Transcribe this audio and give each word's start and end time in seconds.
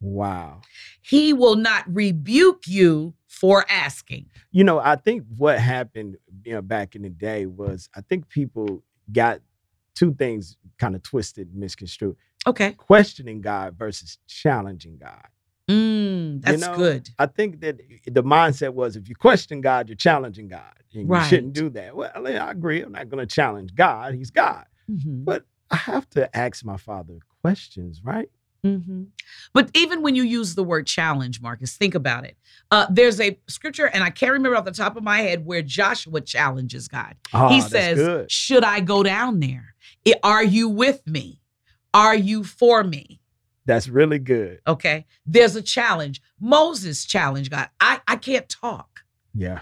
Wow. 0.00 0.62
He 1.10 1.32
will 1.32 1.56
not 1.56 1.84
rebuke 1.92 2.68
you 2.68 3.14
for 3.26 3.66
asking. 3.68 4.26
You 4.52 4.62
know, 4.62 4.78
I 4.78 4.94
think 4.94 5.24
what 5.36 5.58
happened, 5.58 6.16
you 6.44 6.52
know, 6.52 6.62
back 6.62 6.94
in 6.94 7.02
the 7.02 7.08
day 7.10 7.46
was 7.46 7.88
I 7.96 8.00
think 8.02 8.28
people 8.28 8.84
got 9.10 9.40
two 9.96 10.14
things 10.14 10.56
kind 10.78 10.94
of 10.94 11.02
twisted, 11.02 11.52
misconstrued. 11.52 12.14
Okay. 12.46 12.74
Questioning 12.74 13.40
God 13.40 13.76
versus 13.76 14.18
challenging 14.28 14.98
God. 14.98 15.26
Mm, 15.68 16.42
that's 16.42 16.62
know, 16.62 16.76
good. 16.76 17.08
I 17.18 17.26
think 17.26 17.60
that 17.62 17.80
the 18.06 18.22
mindset 18.22 18.72
was 18.74 18.94
if 18.94 19.08
you 19.08 19.16
question 19.16 19.60
God, 19.60 19.88
you're 19.88 19.96
challenging 19.96 20.46
God. 20.46 20.74
And 20.94 21.08
you 21.08 21.22
shouldn't 21.24 21.54
do 21.54 21.70
that. 21.70 21.96
Well, 21.96 22.12
I 22.14 22.50
agree. 22.52 22.82
I'm 22.82 22.92
not 22.92 23.08
going 23.08 23.26
to 23.26 23.34
challenge 23.34 23.74
God. 23.74 24.14
He's 24.14 24.30
God. 24.30 24.64
Mhm. 24.88 25.24
But 25.24 25.44
I 25.72 25.76
have 25.76 26.08
to 26.10 26.36
ask 26.36 26.64
my 26.64 26.76
father 26.76 27.18
questions, 27.42 28.00
right? 28.04 28.28
Hmm 28.62 29.04
But 29.52 29.70
even 29.74 30.02
when 30.02 30.14
you 30.14 30.22
use 30.22 30.54
the 30.54 30.64
word 30.64 30.86
challenge, 30.86 31.40
Marcus, 31.40 31.76
think 31.76 31.94
about 31.94 32.24
it. 32.24 32.36
Uh, 32.70 32.86
there's 32.90 33.20
a 33.20 33.38
scripture, 33.48 33.86
and 33.86 34.04
I 34.04 34.10
can't 34.10 34.32
remember 34.32 34.56
off 34.56 34.64
the 34.64 34.72
top 34.72 34.96
of 34.96 35.02
my 35.02 35.20
head 35.20 35.46
where 35.46 35.62
Joshua 35.62 36.20
challenges 36.20 36.88
God. 36.88 37.16
Oh, 37.32 37.48
he 37.48 37.60
says, 37.60 37.96
good. 37.98 38.30
Should 38.30 38.64
I 38.64 38.80
go 38.80 39.02
down 39.02 39.40
there? 39.40 39.74
Are 40.22 40.44
you 40.44 40.68
with 40.68 41.06
me? 41.06 41.40
Are 41.92 42.14
you 42.14 42.44
for 42.44 42.84
me? 42.84 43.20
That's 43.66 43.88
really 43.88 44.18
good. 44.18 44.60
Okay. 44.66 45.06
There's 45.26 45.56
a 45.56 45.62
challenge. 45.62 46.20
Moses 46.40 47.04
challenged 47.04 47.50
God. 47.50 47.68
I, 47.80 48.00
I 48.08 48.16
can't 48.16 48.48
talk. 48.48 49.00
Yeah. 49.34 49.60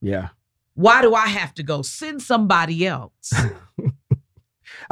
Yeah. 0.00 0.28
Why 0.74 1.02
do 1.02 1.14
I 1.14 1.26
have 1.26 1.54
to 1.54 1.62
go? 1.62 1.82
Send 1.82 2.22
somebody 2.22 2.86
else. 2.86 3.32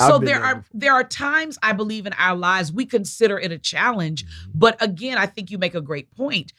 So 0.00 0.18
there 0.18 0.34
there 0.38 0.42
are 0.44 0.64
there 0.72 0.92
are 0.92 1.04
times 1.04 1.58
I 1.62 1.72
believe 1.72 2.06
in 2.06 2.12
our 2.14 2.36
lives 2.36 2.72
we 2.72 2.86
consider 2.86 3.38
it 3.38 3.52
a 3.52 3.58
challenge 3.58 4.24
Mhm. 4.24 4.50
But 4.54 4.80
again, 4.82 5.18
I 5.18 5.26
think 5.26 5.50
you 5.50 5.58
make 5.58 5.74
a 5.74 5.80
great 5.80 6.10
point. 6.10 6.52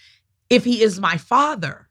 If 0.49 0.63
he 0.63 0.81
is 0.81 0.99
my 0.99 1.17
father, 1.17 1.89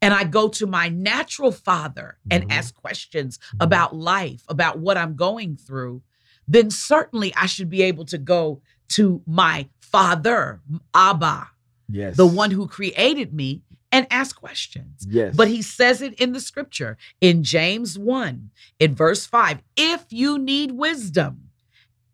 and 0.00 0.14
I 0.14 0.24
go 0.24 0.48
to 0.48 0.66
my 0.66 0.88
natural 0.88 1.50
father 1.52 2.18
and 2.30 2.44
Mhm. 2.44 2.52
ask 2.52 2.74
questions 2.74 3.38
about 3.58 3.96
life, 3.96 4.42
about 4.48 4.78
what 4.78 4.96
I'm 4.96 5.16
going 5.16 5.56
through, 5.56 6.02
then 6.46 6.70
certainly 6.70 7.34
I 7.34 7.46
should 7.46 7.68
be 7.68 7.82
able 7.82 8.04
to 8.06 8.18
go 8.18 8.60
to 8.90 9.22
my 9.26 9.68
father, 9.80 10.60
Abba, 10.94 11.48
Yes. 11.88 12.16
the 12.16 12.26
one 12.26 12.50
who 12.52 12.66
created 12.68 13.32
me, 13.34 13.62
and 13.98 14.06
ask 14.12 14.36
questions. 14.36 15.06
Yes. 15.08 15.34
But 15.34 15.48
he 15.48 15.60
says 15.60 16.00
it 16.00 16.14
in 16.14 16.32
the 16.32 16.40
scripture 16.40 16.96
in 17.20 17.42
James 17.42 17.98
1, 17.98 18.50
in 18.78 18.94
verse 18.94 19.26
5 19.26 19.60
if 19.76 20.06
you 20.10 20.38
need 20.38 20.72
wisdom, 20.72 21.50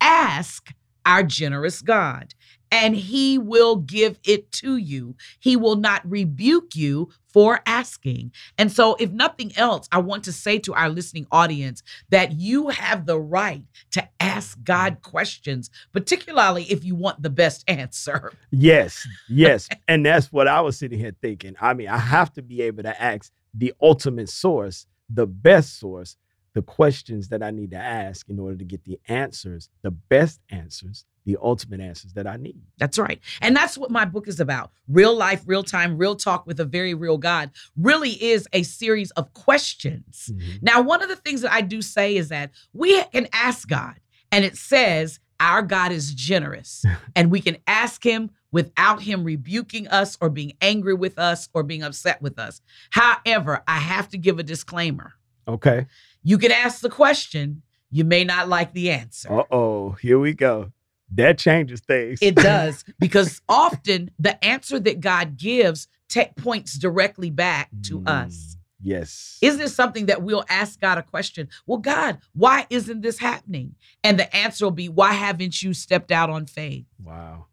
ask 0.00 0.72
our 1.05 1.22
generous 1.22 1.83
God, 1.83 2.34
and 2.75 2.97
he 2.97 3.39
will 3.39 3.77
give 3.77 4.19
it 4.25 4.51
to 4.51 4.77
you. 4.77 5.15
He 5.39 5.55
will 5.55 5.77
not 5.77 6.03
rebuke 6.05 6.75
you 6.75 7.11
for 7.29 7.61
asking. 7.67 8.33
And 8.59 8.73
so, 8.73 8.97
if 8.99 9.12
nothing 9.12 9.53
else, 9.57 9.89
I 9.93 9.99
want 9.99 10.25
to 10.25 10.33
say 10.33 10.59
to 10.61 10.75
our 10.75 10.89
listening 10.89 11.29
audience 11.31 11.84
that 12.11 12.33
you 12.33 12.71
have 12.71 13.07
the 13.07 13.19
right 13.19 13.63
to 13.93 14.09
ask 14.19 14.59
God 14.65 15.03
questions, 15.03 15.71
particularly 15.93 16.65
if 16.65 16.84
you 16.84 16.97
want 16.97 17.23
the 17.23 17.31
best 17.31 17.65
answer. 17.69 18.33
Yes, 18.51 19.07
yes. 19.29 19.69
and 19.89 20.05
that's 20.05 20.33
what 20.33 20.49
I 20.49 20.61
was 20.61 20.77
sitting 20.77 20.99
here 20.99 21.15
thinking. 21.23 21.55
I 21.61 21.75
mean, 21.75 21.89
I 21.89 21.99
have 21.99 22.33
to 22.33 22.43
be 22.43 22.61
able 22.63 22.83
to 22.83 23.03
ask 23.03 23.33
the 23.55 23.73
ultimate 23.81 24.31
source, 24.31 24.87
the 25.09 25.28
best 25.28 25.78
source, 25.78 26.16
the 26.54 26.63
questions 26.63 27.28
that 27.28 27.43
I 27.43 27.53
need 27.53 27.71
to 27.71 27.77
ask 27.77 28.28
in 28.28 28.41
order 28.41 28.57
to 28.57 28.65
get 28.65 28.84
the 28.84 28.98
answers, 29.07 29.71
the 29.83 29.93
best 29.93 30.41
answers, 30.51 31.04
the 31.24 31.38
ultimate 31.42 31.80
answers 31.80 32.12
that 32.12 32.26
I 32.26 32.36
need. 32.36 32.60
That's 32.78 32.98
right. 32.98 33.21
And 33.41 33.56
that's 33.56 33.78
what 33.78 33.91
my 33.91 34.04
book 34.04 34.28
is 34.28 34.41
about. 34.41 34.71
Real 34.88 35.16
life, 35.16 35.42
real 35.47 35.62
time, 35.62 35.97
real 35.97 36.16
talk 36.16 36.47
with 36.47 36.60
a 36.60 36.65
very 36.65 36.94
real 36.94 37.18
God 37.18 37.50
really 37.76 38.22
is 38.22 38.47
a 38.53 38.62
series 38.62 39.10
of 39.12 39.32
questions. 39.32 40.30
Now, 40.60 40.82
one 40.82 41.03
of 41.03 41.09
the 41.09 41.16
things 41.16 41.41
that 41.41 41.53
I 41.53 41.62
do 41.62 41.80
say 41.80 42.16
is 42.16 42.28
that 42.28 42.50
we 42.72 43.03
can 43.04 43.28
ask 43.32 43.68
God, 43.68 43.94
and 44.30 44.44
it 44.44 44.56
says 44.56 45.18
our 45.41 45.62
God 45.62 45.92
is 45.92 46.15
generous, 46.15 46.84
and 47.16 47.30
we 47.30 47.41
can 47.41 47.56
ask 47.66 48.04
Him 48.04 48.30
without 48.53 49.03
Him 49.03 49.24
rebuking 49.24 49.88
us 49.88 50.18
or 50.21 50.28
being 50.28 50.53
angry 50.60 50.94
with 50.94 51.18
us 51.18 51.48
or 51.54 51.62
being 51.62 51.82
upset 51.82 52.21
with 52.21 52.38
us. 52.38 52.60
However, 52.91 53.62
I 53.66 53.78
have 53.78 54.09
to 54.10 54.18
give 54.18 54.38
a 54.38 54.42
disclaimer. 54.42 55.15
Okay. 55.48 55.86
You 56.22 56.38
can 56.38 56.53
ask 56.53 56.80
the 56.80 56.91
question, 56.91 57.62
you 57.91 58.04
may 58.04 58.24
not 58.24 58.48
like 58.48 58.72
the 58.72 58.91
answer. 58.91 59.32
Uh 59.32 59.44
oh, 59.50 59.91
here 59.92 60.18
we 60.18 60.34
go. 60.34 60.72
That 61.15 61.39
changes 61.39 61.81
things. 61.81 62.19
It 62.21 62.34
does 62.53 62.84
because 62.99 63.41
often 63.49 64.11
the 64.19 64.43
answer 64.45 64.78
that 64.81 65.01
God 65.01 65.37
gives 65.37 65.89
ta- 66.09 66.28
points 66.37 66.78
directly 66.78 67.31
back 67.31 67.71
to 67.84 68.03
us. 68.07 68.34
Mm, 68.34 68.51
Yes. 68.87 69.39
Isn't 69.41 69.63
it 69.63 69.71
something 69.71 70.07
that 70.07 70.22
we'll 70.22 70.45
ask 70.51 70.78
God 70.78 70.99
a 70.99 71.03
question? 71.03 71.49
Well, 71.66 71.78
God, 71.78 72.19
why 72.34 72.66
isn't 72.69 73.01
this 73.01 73.19
happening? 73.19 73.77
And 74.03 74.21
the 74.21 74.37
answer 74.37 74.66
will 74.66 74.72
be, 74.72 74.91
why 74.91 75.13
haven't 75.15 75.63
you 75.63 75.72
stepped 75.72 76.13
out 76.13 76.28
on 76.28 76.45
faith? 76.47 76.84
wow. 77.03 77.47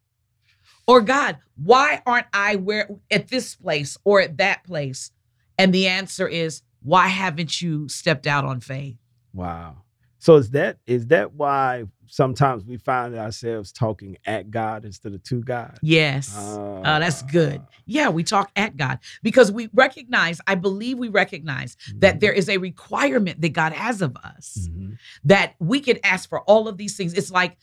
Or 0.87 0.99
God, 0.99 1.37
why 1.55 2.01
aren't 2.05 2.25
I 2.33 2.57
where 2.57 2.89
at 3.09 3.29
this 3.29 3.55
place 3.55 3.97
or 4.03 4.19
at 4.19 4.37
that 4.37 4.65
place? 4.65 5.11
And 5.57 5.73
the 5.73 5.87
answer 5.87 6.27
is, 6.27 6.63
why 6.81 7.07
haven't 7.07 7.61
you 7.61 7.87
stepped 7.87 8.27
out 8.27 8.43
on 8.43 8.59
faith? 8.59 8.97
Wow. 9.31 9.83
So 10.17 10.35
is 10.35 10.49
that 10.49 10.79
is 10.85 11.07
that 11.07 11.33
why 11.33 11.85
sometimes 12.11 12.65
we 12.65 12.75
find 12.75 13.15
ourselves 13.15 13.71
talking 13.71 14.17
at 14.25 14.51
God 14.51 14.83
instead 14.83 15.13
of 15.13 15.23
to 15.23 15.41
God? 15.41 15.79
Yes. 15.81 16.35
Uh, 16.37 16.99
that's 16.99 17.21
good. 17.23 17.61
Yeah, 17.85 18.09
we 18.09 18.23
talk 18.23 18.51
at 18.55 18.75
God 18.75 18.99
because 19.23 19.51
we 19.51 19.69
recognize, 19.73 20.41
I 20.45 20.55
believe 20.55 20.97
we 20.97 21.07
recognize 21.07 21.77
mm-hmm. 21.77 21.99
that 21.99 22.19
there 22.19 22.33
is 22.33 22.49
a 22.49 22.57
requirement 22.57 23.39
that 23.41 23.53
God 23.53 23.71
has 23.71 24.01
of 24.01 24.17
us 24.17 24.67
mm-hmm. 24.69 24.93
that 25.23 25.55
we 25.59 25.79
can 25.79 25.99
ask 26.03 26.27
for 26.27 26.41
all 26.41 26.67
of 26.67 26.77
these 26.77 26.97
things. 26.97 27.13
It's 27.13 27.31
like 27.31 27.57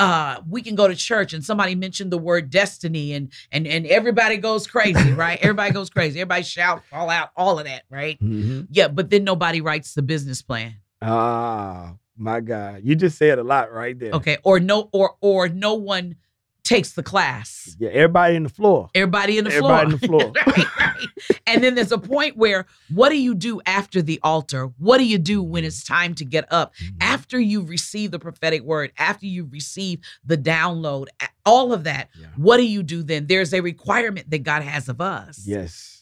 uh 0.00 0.40
we 0.48 0.60
can 0.60 0.74
go 0.74 0.88
to 0.88 0.96
church 0.96 1.32
and 1.32 1.44
somebody 1.44 1.76
mentioned 1.76 2.10
the 2.10 2.18
word 2.18 2.50
destiny 2.50 3.12
and 3.12 3.30
and 3.52 3.64
and 3.64 3.86
everybody 3.86 4.36
goes 4.38 4.66
crazy 4.66 5.12
right 5.12 5.38
everybody 5.40 5.72
goes 5.72 5.88
crazy 5.88 6.20
everybody 6.20 6.42
shout 6.42 6.84
fall 6.86 7.08
out 7.08 7.30
all 7.36 7.60
of 7.60 7.64
that 7.64 7.84
right 7.88 8.20
mm-hmm. 8.20 8.62
yeah 8.70 8.88
but 8.88 9.08
then 9.08 9.22
nobody 9.22 9.60
writes 9.60 9.94
the 9.94 10.02
business 10.02 10.42
plan 10.42 10.74
ah 11.00 11.94
my 12.16 12.40
God, 12.40 12.82
you 12.84 12.94
just 12.94 13.18
said 13.18 13.38
a 13.38 13.44
lot 13.44 13.72
right 13.72 13.98
there. 13.98 14.12
Okay, 14.12 14.38
or 14.42 14.60
no, 14.60 14.88
or 14.92 15.16
or 15.20 15.48
no 15.48 15.74
one 15.74 16.16
takes 16.64 16.92
the 16.92 17.02
class. 17.02 17.76
Yeah, 17.78 17.90
everybody 17.90 18.36
in 18.36 18.42
the 18.42 18.48
floor. 18.48 18.88
Everybody 18.94 19.38
in 19.38 19.44
the 19.44 19.52
everybody 19.52 19.98
floor. 19.98 20.32
Everybody 20.36 20.62
in 20.62 20.66
the 20.66 20.68
floor. 20.68 20.86
right, 20.86 20.96
right. 20.98 21.40
And 21.46 21.62
then 21.62 21.74
there's 21.74 21.92
a 21.92 21.98
point 21.98 22.36
where 22.36 22.66
what 22.92 23.10
do 23.10 23.18
you 23.18 23.34
do 23.34 23.60
after 23.66 24.02
the 24.02 24.18
altar? 24.22 24.70
What 24.78 24.98
do 24.98 25.04
you 25.04 25.18
do 25.18 25.42
when 25.42 25.64
it's 25.64 25.84
time 25.84 26.14
to 26.16 26.24
get 26.24 26.50
up? 26.50 26.74
Mm-hmm. 26.76 26.96
After 27.02 27.38
you 27.38 27.62
receive 27.62 28.10
the 28.10 28.18
prophetic 28.18 28.62
word, 28.62 28.92
after 28.98 29.26
you 29.26 29.46
receive 29.50 30.00
the 30.24 30.38
download, 30.38 31.06
all 31.44 31.72
of 31.72 31.84
that, 31.84 32.08
yeah. 32.18 32.28
what 32.36 32.56
do 32.56 32.64
you 32.64 32.82
do 32.82 33.02
then? 33.02 33.26
There's 33.26 33.52
a 33.52 33.60
requirement 33.60 34.30
that 34.30 34.42
God 34.42 34.62
has 34.62 34.88
of 34.88 35.00
us. 35.00 35.42
Yes. 35.46 35.93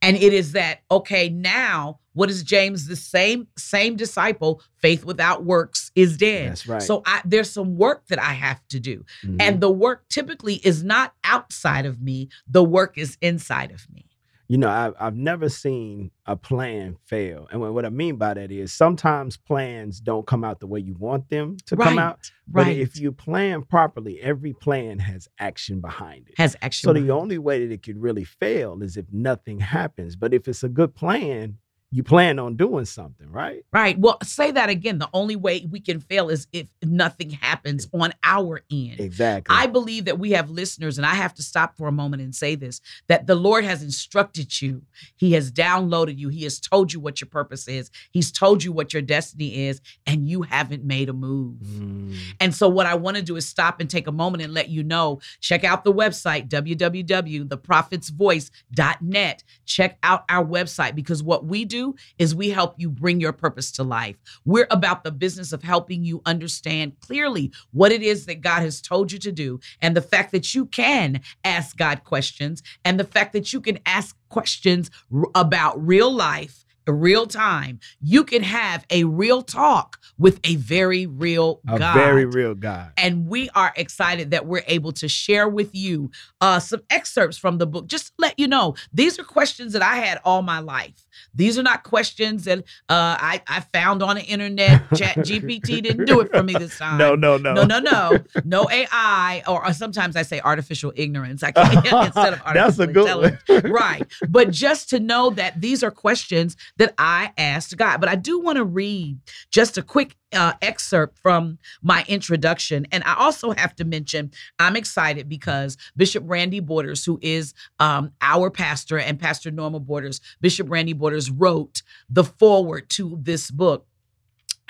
And 0.00 0.16
it 0.16 0.32
is 0.32 0.52
that, 0.52 0.80
okay, 0.90 1.28
now 1.28 1.98
what 2.12 2.30
is 2.30 2.42
James? 2.42 2.86
The 2.86 2.96
same, 2.96 3.46
same 3.56 3.96
disciple, 3.96 4.60
faith 4.76 5.04
without 5.04 5.44
works 5.44 5.90
is 5.94 6.16
dead. 6.16 6.50
That's 6.50 6.66
right. 6.66 6.82
So 6.82 7.02
I, 7.06 7.22
there's 7.24 7.50
some 7.50 7.76
work 7.76 8.06
that 8.08 8.18
I 8.18 8.32
have 8.32 8.60
to 8.68 8.80
do. 8.80 9.04
Mm-hmm. 9.24 9.36
And 9.40 9.60
the 9.60 9.70
work 9.70 10.08
typically 10.08 10.54
is 10.56 10.82
not 10.82 11.14
outside 11.22 11.86
of 11.86 12.00
me, 12.00 12.28
the 12.48 12.64
work 12.64 12.98
is 12.98 13.16
inside 13.20 13.70
of 13.70 13.88
me 13.92 14.07
you 14.48 14.56
know, 14.56 14.70
I've, 14.70 14.94
I've 14.98 15.16
never 15.16 15.50
seen 15.50 16.10
a 16.24 16.34
plan 16.34 16.96
fail. 17.04 17.46
And 17.52 17.60
what 17.60 17.84
I 17.84 17.90
mean 17.90 18.16
by 18.16 18.32
that 18.32 18.50
is 18.50 18.72
sometimes 18.72 19.36
plans 19.36 20.00
don't 20.00 20.26
come 20.26 20.42
out 20.42 20.60
the 20.60 20.66
way 20.66 20.80
you 20.80 20.94
want 20.94 21.28
them 21.28 21.58
to 21.66 21.76
right, 21.76 21.84
come 21.84 21.98
out. 21.98 22.30
But 22.46 22.66
right. 22.66 22.78
if 22.78 22.98
you 22.98 23.12
plan 23.12 23.62
properly, 23.62 24.20
every 24.22 24.54
plan 24.54 25.00
has 25.00 25.28
action 25.38 25.82
behind 25.82 26.28
it. 26.28 26.34
Has 26.38 26.56
action. 26.62 26.88
So 26.88 26.94
the 26.94 27.10
only 27.10 27.36
way 27.36 27.66
that 27.66 27.72
it 27.72 27.82
could 27.82 28.00
really 28.00 28.24
fail 28.24 28.82
is 28.82 28.96
if 28.96 29.04
nothing 29.12 29.60
happens. 29.60 30.16
But 30.16 30.32
if 30.32 30.48
it's 30.48 30.62
a 30.62 30.68
good 30.70 30.94
plan, 30.94 31.58
you 31.90 32.02
plan 32.02 32.38
on 32.38 32.56
doing 32.56 32.84
something, 32.84 33.32
right? 33.32 33.64
Right. 33.72 33.98
Well, 33.98 34.18
say 34.22 34.50
that 34.50 34.68
again. 34.68 34.98
The 34.98 35.08
only 35.14 35.36
way 35.36 35.66
we 35.70 35.80
can 35.80 36.00
fail 36.00 36.28
is 36.28 36.46
if 36.52 36.68
nothing 36.82 37.30
happens 37.30 37.88
on 37.94 38.12
our 38.22 38.60
end. 38.70 39.00
Exactly. 39.00 39.56
I 39.56 39.68
believe 39.68 40.04
that 40.04 40.18
we 40.18 40.32
have 40.32 40.50
listeners, 40.50 40.98
and 40.98 41.06
I 41.06 41.14
have 41.14 41.32
to 41.34 41.42
stop 41.42 41.78
for 41.78 41.88
a 41.88 41.92
moment 41.92 42.20
and 42.22 42.34
say 42.34 42.56
this 42.56 42.82
that 43.06 43.26
the 43.26 43.34
Lord 43.34 43.64
has 43.64 43.82
instructed 43.82 44.60
you, 44.60 44.82
He 45.16 45.32
has 45.32 45.50
downloaded 45.50 46.18
you, 46.18 46.28
He 46.28 46.44
has 46.44 46.60
told 46.60 46.92
you 46.92 47.00
what 47.00 47.22
your 47.22 47.28
purpose 47.28 47.66
is, 47.66 47.90
He's 48.10 48.30
told 48.30 48.62
you 48.62 48.70
what 48.70 48.92
your 48.92 49.00
destiny 49.00 49.68
is, 49.68 49.80
and 50.06 50.28
you 50.28 50.42
haven't 50.42 50.84
made 50.84 51.08
a 51.08 51.14
move. 51.14 51.60
Mm. 51.60 52.18
And 52.38 52.54
so, 52.54 52.68
what 52.68 52.84
I 52.86 52.96
want 52.96 53.16
to 53.16 53.22
do 53.22 53.36
is 53.36 53.48
stop 53.48 53.80
and 53.80 53.88
take 53.88 54.06
a 54.06 54.12
moment 54.12 54.42
and 54.42 54.52
let 54.52 54.68
you 54.68 54.84
know 54.84 55.20
check 55.40 55.64
out 55.64 55.84
the 55.84 55.94
website, 55.94 56.50
www.theprophetsvoice.net. 56.50 59.44
Check 59.64 59.98
out 60.02 60.24
our 60.28 60.44
website 60.44 60.94
because 60.94 61.22
what 61.22 61.46
we 61.46 61.64
do 61.64 61.77
do 61.78 61.94
is 62.18 62.34
we 62.34 62.50
help 62.50 62.74
you 62.78 62.90
bring 62.90 63.20
your 63.20 63.32
purpose 63.32 63.70
to 63.72 63.82
life. 63.82 64.16
We're 64.44 64.68
about 64.70 65.04
the 65.04 65.12
business 65.12 65.52
of 65.52 65.62
helping 65.62 66.04
you 66.04 66.22
understand 66.26 66.98
clearly 67.00 67.52
what 67.72 67.92
it 67.92 68.02
is 68.02 68.26
that 68.26 68.40
God 68.40 68.60
has 68.60 68.80
told 68.80 69.12
you 69.12 69.18
to 69.20 69.32
do 69.32 69.60
and 69.80 69.96
the 69.96 70.02
fact 70.02 70.32
that 70.32 70.54
you 70.54 70.66
can 70.66 71.20
ask 71.44 71.76
God 71.76 72.04
questions 72.04 72.62
and 72.84 72.98
the 72.98 73.04
fact 73.04 73.32
that 73.32 73.52
you 73.52 73.60
can 73.60 73.78
ask 73.86 74.16
questions 74.28 74.90
about 75.34 75.86
real 75.86 76.10
life 76.10 76.64
real 76.92 77.26
time, 77.26 77.80
you 78.00 78.24
can 78.24 78.42
have 78.42 78.84
a 78.90 79.04
real 79.04 79.42
talk 79.42 79.98
with 80.18 80.40
a 80.44 80.56
very 80.56 81.06
real 81.06 81.60
a 81.68 81.78
God. 81.78 81.94
very 81.94 82.24
real 82.24 82.54
God. 82.54 82.92
And 82.96 83.28
we 83.28 83.50
are 83.50 83.72
excited 83.76 84.30
that 84.30 84.46
we're 84.46 84.64
able 84.66 84.92
to 84.92 85.08
share 85.08 85.48
with 85.48 85.74
you 85.74 86.10
uh, 86.40 86.60
some 86.60 86.82
excerpts 86.90 87.38
from 87.38 87.58
the 87.58 87.66
book. 87.66 87.86
Just 87.86 88.08
to 88.08 88.12
let 88.18 88.38
you 88.38 88.48
know, 88.48 88.74
these 88.92 89.18
are 89.18 89.24
questions 89.24 89.72
that 89.72 89.82
I 89.82 89.96
had 89.96 90.20
all 90.24 90.42
my 90.42 90.58
life. 90.58 91.06
These 91.34 91.58
are 91.58 91.62
not 91.62 91.84
questions 91.84 92.44
that 92.44 92.58
uh, 92.58 92.62
I, 92.88 93.42
I 93.46 93.60
found 93.60 94.02
on 94.02 94.16
the 94.16 94.22
internet. 94.22 94.82
Chat 94.94 95.16
GPT 95.16 95.82
didn't 95.82 96.06
do 96.06 96.20
it 96.20 96.30
for 96.30 96.42
me 96.42 96.52
this 96.54 96.78
time. 96.78 96.98
No, 96.98 97.14
no, 97.14 97.36
no. 97.36 97.54
No, 97.54 97.64
no, 97.64 97.78
no. 97.78 98.18
No 98.44 98.70
AI, 98.70 99.42
or, 99.46 99.66
or 99.66 99.72
sometimes 99.72 100.16
I 100.16 100.22
say 100.22 100.40
artificial 100.40 100.92
ignorance. 100.96 101.42
I 101.42 101.52
can't 101.52 101.74
instead 102.06 102.32
of 102.32 102.42
artificial 102.42 102.54
That's 102.54 102.78
a 102.78 102.86
good 102.86 103.62
one. 103.62 103.72
right. 103.72 104.06
But 104.28 104.50
just 104.50 104.90
to 104.90 105.00
know 105.00 105.30
that 105.30 105.60
these 105.60 105.82
are 105.82 105.90
questions 105.90 106.56
that 106.76 106.94
I 106.98 107.32
asked 107.36 107.76
God. 107.76 108.00
But 108.00 108.08
I 108.08 108.14
do 108.14 108.40
want 108.40 108.56
to 108.56 108.64
read 108.64 109.18
just 109.50 109.78
a 109.78 109.82
quick 109.82 110.16
uh, 110.32 110.52
excerpt 110.62 111.18
from 111.18 111.58
my 111.82 112.04
introduction. 112.08 112.86
And 112.92 113.02
I 113.04 113.14
also 113.14 113.52
have 113.52 113.74
to 113.76 113.84
mention, 113.84 114.30
I'm 114.58 114.76
excited 114.76 115.28
because 115.28 115.76
Bishop 115.96 116.24
Randy 116.26 116.60
Borders, 116.60 117.04
who 117.04 117.18
is 117.22 117.54
um, 117.78 118.12
our 118.20 118.50
pastor 118.50 118.98
and 118.98 119.18
Pastor 119.18 119.50
Norma 119.50 119.80
Borders, 119.80 120.20
Bishop 120.40 120.70
Randy 120.70 120.92
Borders 120.92 121.30
wrote 121.30 121.82
the 122.10 122.24
foreword 122.24 122.88
to 122.90 123.18
this 123.22 123.50
book. 123.50 123.86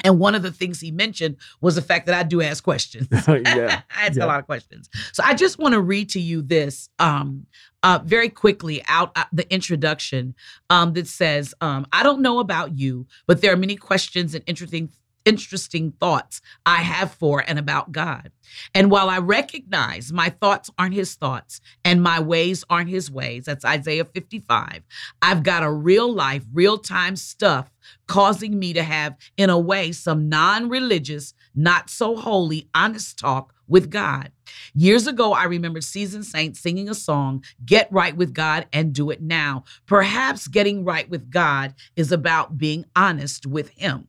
And 0.05 0.21
one 0.21 0.37
of 0.37 0.43
the 0.43 0.53
things 0.53 0.79
he 0.79 0.93
mentioned 0.93 1.39
was 1.61 1.75
the 1.75 1.83
fact 1.83 2.07
that 2.07 2.15
I 2.15 2.23
do 2.23 2.41
ask 2.41 2.63
questions. 2.63 3.09
yeah. 3.29 3.83
I 3.97 4.07
ask 4.07 4.17
yeah. 4.17 4.25
a 4.25 4.27
lot 4.27 4.39
of 4.39 4.47
questions. 4.47 4.89
So 5.13 5.25
I 5.25 5.35
just 5.35 5.59
want 5.59 5.75
to 5.75 5.81
read 5.81 6.11
to 6.11 6.21
you 6.21 6.41
this 6.41 6.89
um, 7.01 7.47
uh, 7.83 7.99
very 8.05 8.29
quickly 8.29 8.81
out 8.87 9.11
uh, 9.17 9.25
the 9.33 9.53
introduction 9.53 10.37
um, 10.71 10.93
that 10.93 11.09
says, 11.09 11.53
um, 11.61 11.85
I 11.93 12.05
don't 12.05 12.23
know 12.23 12.39
about 12.39 12.79
you, 12.79 13.09
but 13.27 13.41
there 13.41 13.53
are 13.53 13.57
many 13.57 13.75
questions 13.75 14.37
and 14.37 14.45
interesting 14.47 14.91
interesting 15.29 15.93
thoughts 16.01 16.41
I 16.65 16.77
have 16.77 17.13
for 17.13 17.45
and 17.47 17.59
about 17.59 17.93
God. 17.93 18.33
And 18.75 18.91
while 18.91 19.11
I 19.11 19.19
recognize 19.19 20.11
my 20.11 20.31
thoughts 20.31 20.71
aren't 20.79 20.95
his 20.95 21.15
thoughts 21.15 21.61
and 21.85 22.03
my 22.03 22.19
ways 22.19 22.65
aren't 22.71 22.89
his 22.89 23.11
ways, 23.11 23.45
that's 23.45 23.65
Isaiah 23.65 24.07
55, 24.07 24.83
I've 25.21 25.43
got 25.43 25.63
a 25.63 25.71
real 25.71 26.11
life, 26.11 26.45
real 26.53 26.79
time 26.79 27.15
stuff 27.15 27.71
causing 28.07 28.59
me 28.59 28.73
to 28.73 28.83
have, 28.83 29.17
in 29.37 29.51
a 29.51 29.59
way, 29.59 29.93
some 29.93 30.31
non 30.31 30.71
religious, 30.71 31.35
not 31.55 31.91
so 31.91 32.17
holy, 32.17 32.69
honest 32.75 33.19
talk 33.19 33.53
with 33.67 33.91
God. 33.91 34.33
Years 34.75 35.07
ago, 35.07 35.35
I 35.35 35.45
remember 35.45 35.83
seasoned 35.83 36.25
saints 36.25 36.59
singing 36.59 36.89
a 36.89 36.95
song, 36.95 37.45
Get 37.67 37.93
Right 37.93 38.17
with 38.17 38.33
God 38.33 38.67
and 38.73 38.95
Do 38.95 39.11
It 39.11 39.21
Now. 39.21 39.65
Perhaps 39.87 40.49
getting 40.49 40.85
right 40.85 41.09
with 41.09 41.31
God 41.31 41.75
is 41.97 42.11
about 42.11 42.57
being 42.57 42.87
honest 42.97 43.47
with 43.47 43.69
Him. 43.71 44.07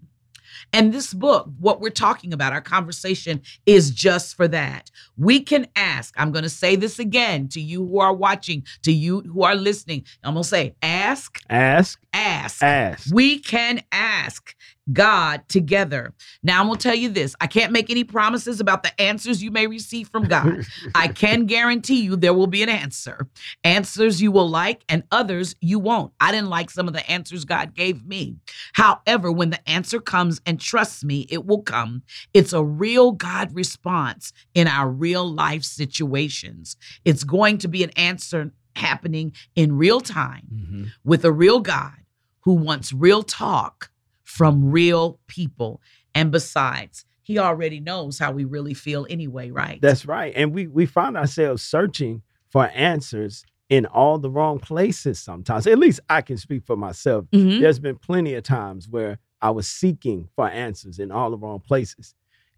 And 0.72 0.94
this 0.94 1.14
book, 1.14 1.50
what 1.60 1.82
we're 1.82 1.90
talking 1.90 2.34
about, 2.34 2.54
our 2.54 2.62
conversation 2.62 3.42
is 3.66 3.92
just 3.92 4.36
for 4.36 4.48
that. 4.50 4.92
We 5.18 5.42
can 5.42 5.68
ask, 5.76 6.14
I'm 6.18 6.32
going 6.32 6.44
to 6.44 6.50
say 6.50 6.76
this 6.76 7.00
again 7.00 7.48
to 7.50 7.62
you 7.62 7.86
who 7.86 8.00
are 8.00 8.14
watching, 8.14 8.64
to 8.84 8.92
you 8.92 9.22
who 9.22 9.44
are 9.44 9.56
listening. 9.56 10.06
I'm 10.24 10.34
going 10.34 10.44
to 10.44 10.50
say, 10.50 10.76
ask, 10.82 11.42
ask, 11.50 12.00
ask, 12.14 12.62
ask. 12.62 13.14
We 13.14 13.40
can 13.40 13.82
ask. 13.92 14.56
God 14.92 15.48
together. 15.50 16.14
Now, 16.42 16.60
I'm 16.60 16.68
going 16.68 16.80
to 16.80 16.84
tell 16.84 16.96
you 16.96 17.10
this 17.10 17.36
I 17.40 17.48
can't 17.48 17.72
make 17.72 17.90
any 17.90 18.04
promises 18.04 18.60
about 18.60 18.84
the 18.84 19.02
answers 19.02 19.44
you 19.44 19.52
may 19.52 19.68
receive 19.68 20.10
from 20.10 20.24
God. 20.24 20.66
I 20.96 21.08
can 21.20 21.46
guarantee 21.46 22.02
you 22.02 22.16
there 22.16 22.34
will 22.34 22.48
be 22.48 22.64
an 22.64 22.70
answer. 22.70 23.28
Answers 23.64 24.22
you 24.22 24.32
will 24.32 24.50
like, 24.50 24.84
and 24.90 25.04
others 25.12 25.56
you 25.62 25.80
won't. 25.80 26.14
I 26.20 26.32
didn't 26.32 26.50
like 26.50 26.70
some 26.70 26.88
of 26.88 26.94
the 26.94 27.10
answers 27.10 27.46
God 27.46 27.74
gave 27.76 28.06
me. 28.06 28.38
However, 28.74 29.32
when 29.32 29.50
the 29.50 29.70
answer 29.70 30.00
comes, 30.00 30.42
and 30.46 30.60
trust 30.60 31.04
me, 31.04 31.28
it 31.30 31.46
will 31.46 31.62
come, 31.62 32.04
it's 32.34 32.54
a 32.54 32.64
real 32.64 33.12
God 33.12 33.54
response 33.54 34.34
in 34.54 34.68
our 34.68 34.90
real 34.90 35.32
life 35.32 35.64
situations. 35.64 36.78
It's 37.06 37.24
going 37.24 37.58
to 37.60 37.68
be 37.68 37.84
an 37.84 37.92
answer 37.92 38.52
happening 38.76 39.34
in 39.56 39.78
real 39.78 40.00
time 40.00 40.48
mm-hmm. 40.54 40.84
with 41.04 41.26
a 41.26 41.32
real 41.32 41.60
God 41.60 41.94
who 42.42 42.54
wants 42.54 42.94
real 42.94 43.24
talk 43.24 43.92
from 44.30 44.70
real 44.70 45.20
people. 45.26 45.82
And 46.14 46.32
besides, 46.32 47.04
he 47.24 47.40
already 47.40 47.80
knows 47.80 48.20
how 48.20 48.32
we 48.32 48.46
really 48.46 48.76
feel 48.76 49.08
anyway, 49.10 49.50
right? 49.50 49.82
That's 49.82 50.06
right. 50.06 50.32
And 50.36 50.54
we 50.54 50.68
we 50.68 50.86
find 50.86 51.18
ourselves 51.18 51.64
searching 51.64 52.22
for 52.52 52.68
answers 52.76 53.44
in 53.70 53.88
all 53.88 54.20
the 54.20 54.30
wrong 54.30 54.60
places 54.60 55.20
sometimes. 55.20 55.66
At 55.66 55.80
least 55.80 56.00
I 56.10 56.22
can 56.22 56.38
speak 56.38 56.64
for 56.64 56.76
myself. 56.76 57.26
Mm-hmm. 57.34 57.60
There's 57.60 57.80
been 57.80 57.98
plenty 57.98 58.36
of 58.36 58.44
times 58.44 58.88
where 58.88 59.18
I 59.42 59.50
was 59.50 59.68
seeking 59.68 60.30
for 60.36 60.48
answers 60.48 61.00
in 61.00 61.12
all 61.12 61.32
the 61.32 61.38
wrong 61.38 61.60
places. 61.60 62.14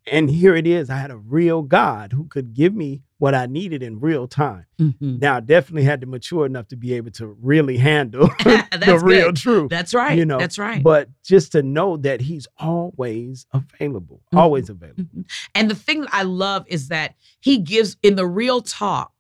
And 0.08 0.30
here 0.32 0.56
it 0.56 0.66
is. 0.66 0.90
I 0.90 0.98
had 0.98 1.12
a 1.12 1.18
real 1.18 1.62
God 1.62 2.12
who 2.12 2.26
could 2.26 2.54
give 2.56 2.74
me 2.74 3.02
what 3.20 3.36
I 3.36 3.46
needed 3.46 3.84
in 3.84 4.00
real 4.00 4.28
time. 4.28 4.66
Mhm. 4.80 5.22
Now, 5.22 5.36
I 5.36 5.40
definitely 5.42 5.84
had 5.84 6.02
to 6.02 6.08
mature 6.08 6.44
enough 6.48 6.68
to 6.70 6.76
be 6.76 6.94
able 6.96 7.12
to 7.12 7.28
really 7.28 7.78
handle 7.78 8.28
the 8.44 9.00
real 9.04 9.28
good. 9.28 9.36
truth. 9.36 9.70
That's 9.70 9.94
right. 9.94 10.18
you 10.18 10.26
know, 10.26 10.40
That's 10.40 10.58
right. 10.58 10.82
But 10.82 11.10
just 11.24 11.52
to 11.52 11.62
know 11.62 11.98
that 11.98 12.20
he's 12.22 12.48
always 12.58 13.46
available, 13.54 14.22
Mhm. 14.34 14.40
always 14.40 14.70
available. 14.70 15.04
Mhm. 15.04 15.26
And 15.54 15.70
the 15.70 15.76
thing 15.76 16.02
that 16.02 16.10
I 16.14 16.24
love 16.24 16.66
is 16.68 16.88
that 16.88 17.14
he 17.40 17.60
gives 17.60 17.96
in 18.02 18.16
the 18.16 18.26
real 18.26 18.62
talk, 18.62 19.12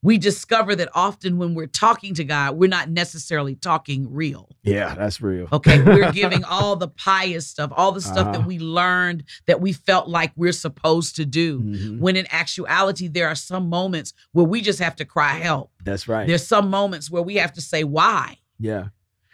we 0.00 0.16
discover 0.16 0.76
that 0.76 0.88
often 0.94 1.38
when 1.38 1.54
we're 1.54 1.66
talking 1.66 2.14
to 2.14 2.22
God, 2.24 2.56
we're 2.56 2.68
not 2.68 2.88
necessarily 2.88 3.56
talking 3.56 4.12
real. 4.12 4.48
Yeah, 4.62 4.94
that's 4.94 5.20
real. 5.20 5.48
Okay. 5.52 5.82
We're 5.82 6.12
giving 6.22 6.44
all 6.44 6.76
the 6.76 6.86
pious 6.88 7.48
stuff, 7.48 7.72
all 7.76 7.90
the 7.90 8.00
stuff 8.00 8.32
that 8.32 8.36
Uh-huh. 8.38 8.46
we 8.46 8.60
learned 8.60 9.24
that 9.46 9.60
we 9.60 9.72
felt 9.72 10.08
like 10.08 10.30
we're 10.36 10.52
supposed 10.52 11.16
to 11.16 11.24
do. 11.24 11.60
Mhm. 11.60 11.98
When 11.98 12.14
in 12.14 12.26
actuality, 12.30 13.08
there 13.08 13.26
are 13.26 13.34
some 13.34 13.68
moments 13.68 14.12
where 14.32 14.44
we 14.46 14.60
just 14.60 14.78
have 14.78 14.94
to 14.96 15.04
cry 15.04 15.34
help. 15.34 15.72
That's 15.82 16.06
right. 16.06 16.28
There's 16.28 16.46
some 16.46 16.70
moments 16.70 17.10
where 17.10 17.22
we 17.22 17.34
have 17.36 17.52
to 17.54 17.60
say, 17.60 17.82
why? 17.82 18.38
yeah, 18.60 18.88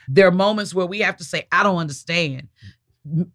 There 0.08 0.26
are 0.26 0.30
moments 0.30 0.74
where 0.74 0.86
we 0.86 1.00
have 1.00 1.16
to 1.18 1.24
say, 1.24 1.46
I 1.52 1.62
don't 1.62 1.76
understand. 1.78 2.48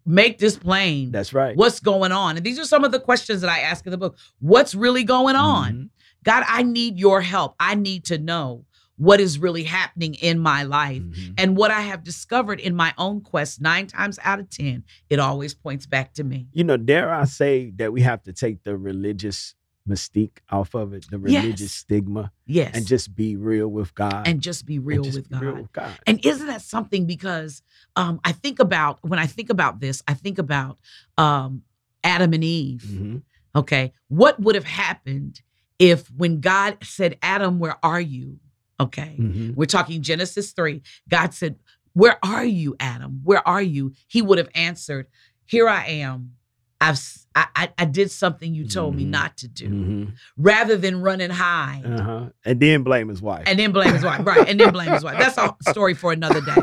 Make 0.04 0.38
this 0.40 0.56
plain. 0.56 1.12
that's 1.12 1.32
right. 1.32 1.56
What's 1.56 1.78
going 1.78 2.10
on? 2.10 2.36
And 2.36 2.44
these 2.44 2.58
are 2.58 2.64
some 2.64 2.82
of 2.82 2.90
the 2.90 2.98
questions 2.98 3.40
that 3.42 3.50
I 3.50 3.60
ask 3.60 3.86
in 3.86 3.92
the 3.92 3.98
book. 3.98 4.16
What's 4.40 4.74
really 4.74 5.04
going 5.04 5.36
on? 5.36 5.72
Mhm. 5.72 5.88
God, 6.24 6.44
I 6.48 6.62
need 6.62 6.98
your 6.98 7.20
help. 7.20 7.54
I 7.60 7.74
need 7.74 8.04
to 8.06 8.18
know 8.18 8.64
what 8.96 9.18
is 9.20 9.38
really 9.38 9.64
happening 9.64 10.12
in 10.14 10.38
my 10.38 10.62
life. 10.62 11.00
Mhm. 11.02 11.34
And 11.38 11.56
what 11.56 11.70
I 11.70 11.80
have 11.80 12.04
discovered 12.04 12.60
in 12.60 12.74
my 12.74 12.92
own 12.98 13.22
quest, 13.22 13.58
nine 13.60 13.86
times 13.86 14.18
out 14.22 14.40
of 14.40 14.50
10, 14.50 14.84
it 15.08 15.18
always 15.18 15.54
points 15.54 15.86
back 15.86 16.12
to 16.14 16.24
me. 16.24 16.48
You 16.52 16.64
know, 16.64 16.76
dare 16.76 17.10
I 17.12 17.24
say 17.24 17.70
that 17.76 17.92
we 17.94 18.02
have 18.02 18.22
to 18.24 18.32
take 18.34 18.62
the 18.62 18.76
religious 18.76 19.54
mystique 19.88 20.38
off 20.50 20.74
of 20.74 20.92
it, 20.92 21.06
the 21.10 21.18
religious 21.18 21.60
Yes. 21.62 21.72
stigma, 21.72 22.30
Yes. 22.44 22.72
and 22.74 22.86
just 22.86 23.16
be 23.16 23.36
real 23.36 23.68
with 23.68 23.94
God. 23.94 24.28
and 24.28 24.42
just 24.42 24.66
be 24.66 24.78
real 24.78 25.02
just 25.02 25.16
with 25.16 25.30
be 25.30 25.38
real 25.38 25.52
God. 25.52 25.60
with 25.62 25.72
God. 25.72 25.98
And 26.06 26.24
isn't 26.24 26.46
that 26.46 26.60
something? 26.60 27.06
Because 27.06 27.62
um, 27.96 28.20
I 28.22 28.32
think 28.32 28.58
about 28.60 28.98
when 29.02 29.18
I 29.18 29.26
think 29.26 29.48
about 29.48 29.80
this, 29.80 30.02
I 30.06 30.12
think 30.12 30.38
about 30.38 30.78
um, 31.16 31.62
Adam 32.04 32.34
and 32.34 32.44
Eve. 32.44 32.82
Mhm. 32.86 33.22
Okay. 33.56 33.92
What 34.08 34.38
would 34.40 34.54
have 34.54 34.64
happened 34.64 35.40
if 35.80 36.06
when 36.12 36.40
God 36.40 36.76
said, 36.84 37.18
Adam, 37.22 37.58
where 37.58 37.76
are 37.84 38.00
you? 38.00 38.38
Okay. 38.78 39.16
Mhm. 39.18 39.54
We're 39.56 39.64
talking 39.66 40.00
Genesis 40.02 40.52
3. 40.52 40.82
God 41.08 41.34
said, 41.34 41.56
Where 41.94 42.18
are 42.22 42.44
you, 42.44 42.76
Adam? 42.78 43.20
Where 43.24 43.46
are 43.48 43.60
you? 43.62 43.92
He 44.06 44.22
would 44.22 44.38
have 44.38 44.48
answered, 44.54 45.06
Here 45.46 45.68
I 45.68 45.84
am. 45.86 46.34
I've 46.80 47.00
I, 47.34 47.46
I, 47.54 47.68
I 47.78 47.84
did 47.84 48.10
something 48.10 48.54
you 48.54 48.66
told 48.66 48.96
me 48.96 49.04
Mhm. 49.04 49.08
not 49.10 49.36
to 49.38 49.48
do, 49.48 49.68
Mhm. 49.68 50.12
rather 50.36 50.76
than 50.76 51.00
running 51.00 51.30
high 51.30 51.82
Uh-huh. 51.84 52.30
And 52.44 52.58
then 52.58 52.82
blame 52.82 53.08
his 53.08 53.22
wife. 53.22 53.44
and 53.46 53.56
then 53.58 53.70
blame 53.72 53.92
his 53.92 54.02
wife. 54.04 54.24
Right. 54.26 54.48
And 54.48 54.58
then 54.58 54.72
blame 54.72 54.90
his 54.92 55.04
wife. 55.04 55.16
That's 55.18 55.36
a 55.38 55.54
story 55.70 55.94
for 55.94 56.10
another 56.12 56.40
day. 56.40 56.56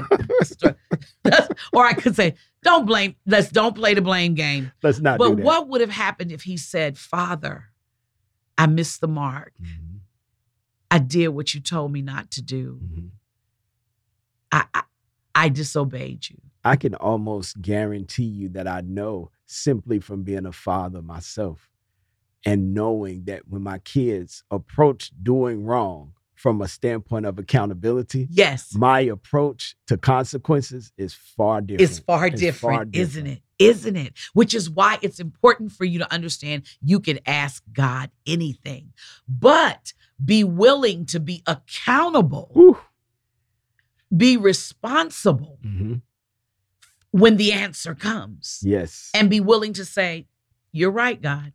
Or 1.73 1.85
I 1.85 1.93
could 1.93 2.15
say, 2.15 2.35
don't 2.63 2.85
blame, 2.85 3.15
let's 3.25 3.49
don't 3.49 3.75
play 3.75 3.93
the 3.93 4.01
blame 4.01 4.33
game. 4.33 4.71
Let's 4.83 4.99
not 4.99 5.19
But 5.19 5.29
do 5.29 5.35
that. 5.37 5.45
what 5.45 5.67
would 5.69 5.81
have 5.81 5.89
happened 5.89 6.31
if 6.31 6.41
he 6.43 6.57
said, 6.57 6.97
Father, 6.97 7.65
I 8.57 8.67
missed 8.67 9.01
the 9.01 9.07
mark. 9.07 9.53
Mhm. 9.61 9.99
I 10.89 10.99
did 10.99 11.29
what 11.29 11.53
you 11.53 11.59
told 11.59 11.91
me 11.91 12.01
not 12.01 12.31
to 12.31 12.41
do. 12.41 12.79
Mhm. 12.83 13.09
I, 14.51 14.65
I, 14.73 14.83
I 15.35 15.49
disobeyed 15.49 16.29
you. 16.29 16.37
I 16.63 16.75
can 16.75 16.95
almost 16.95 17.61
guarantee 17.61 18.23
you 18.25 18.49
that 18.49 18.67
I 18.67 18.81
know 18.81 19.31
simply 19.45 19.99
from 19.99 20.23
being 20.23 20.45
a 20.45 20.51
father 20.51 21.01
myself 21.01 21.69
and 22.45 22.73
knowing 22.73 23.25
that 23.25 23.47
when 23.47 23.61
my 23.61 23.79
kids 23.79 24.43
approach 24.51 25.11
doing 25.21 25.65
wrong 25.65 26.13
from 26.37 26.61
a 26.61 26.67
standpoint 26.67 27.25
of 27.25 27.39
accountability, 27.39 28.27
Yes. 28.29 28.73
my 28.75 28.99
approach 29.01 29.75
to 29.87 29.97
consequences 29.97 30.91
is 30.95 31.13
far 31.13 31.61
different. 31.61 31.89
It's 31.89 31.99
far 31.99 32.27
It's 32.27 32.39
different, 32.39 32.93
far 32.95 33.01
isn't 33.01 33.25
it? 33.27 33.41
Isn't 33.57 33.95
it? 33.95 34.13
Which 34.33 34.53
is 34.53 34.69
why 34.69 34.99
it's 35.01 35.19
important 35.19 35.71
for 35.71 35.83
you 35.83 35.97
to 35.97 36.13
understand 36.13 36.63
you 36.79 36.99
can 36.99 37.17
ask 37.25 37.63
God 37.73 38.11
anything, 38.27 38.93
but 39.27 39.93
be 40.23 40.43
willing 40.43 41.07
to 41.07 41.19
be 41.19 41.41
accountable, 41.47 42.51
Whew. 42.53 42.77
be 44.15 44.37
responsible 44.37 45.57
Mhm. 45.65 46.01
when 47.09 47.37
the 47.37 47.51
answer 47.51 47.95
comes, 47.95 48.59
Yes. 48.63 49.09
and 49.15 49.27
be 49.27 49.39
willing 49.39 49.73
to 49.73 49.83
say, 49.85 50.27
You're 50.71 50.91
right, 50.91 51.19
God. 51.19 51.53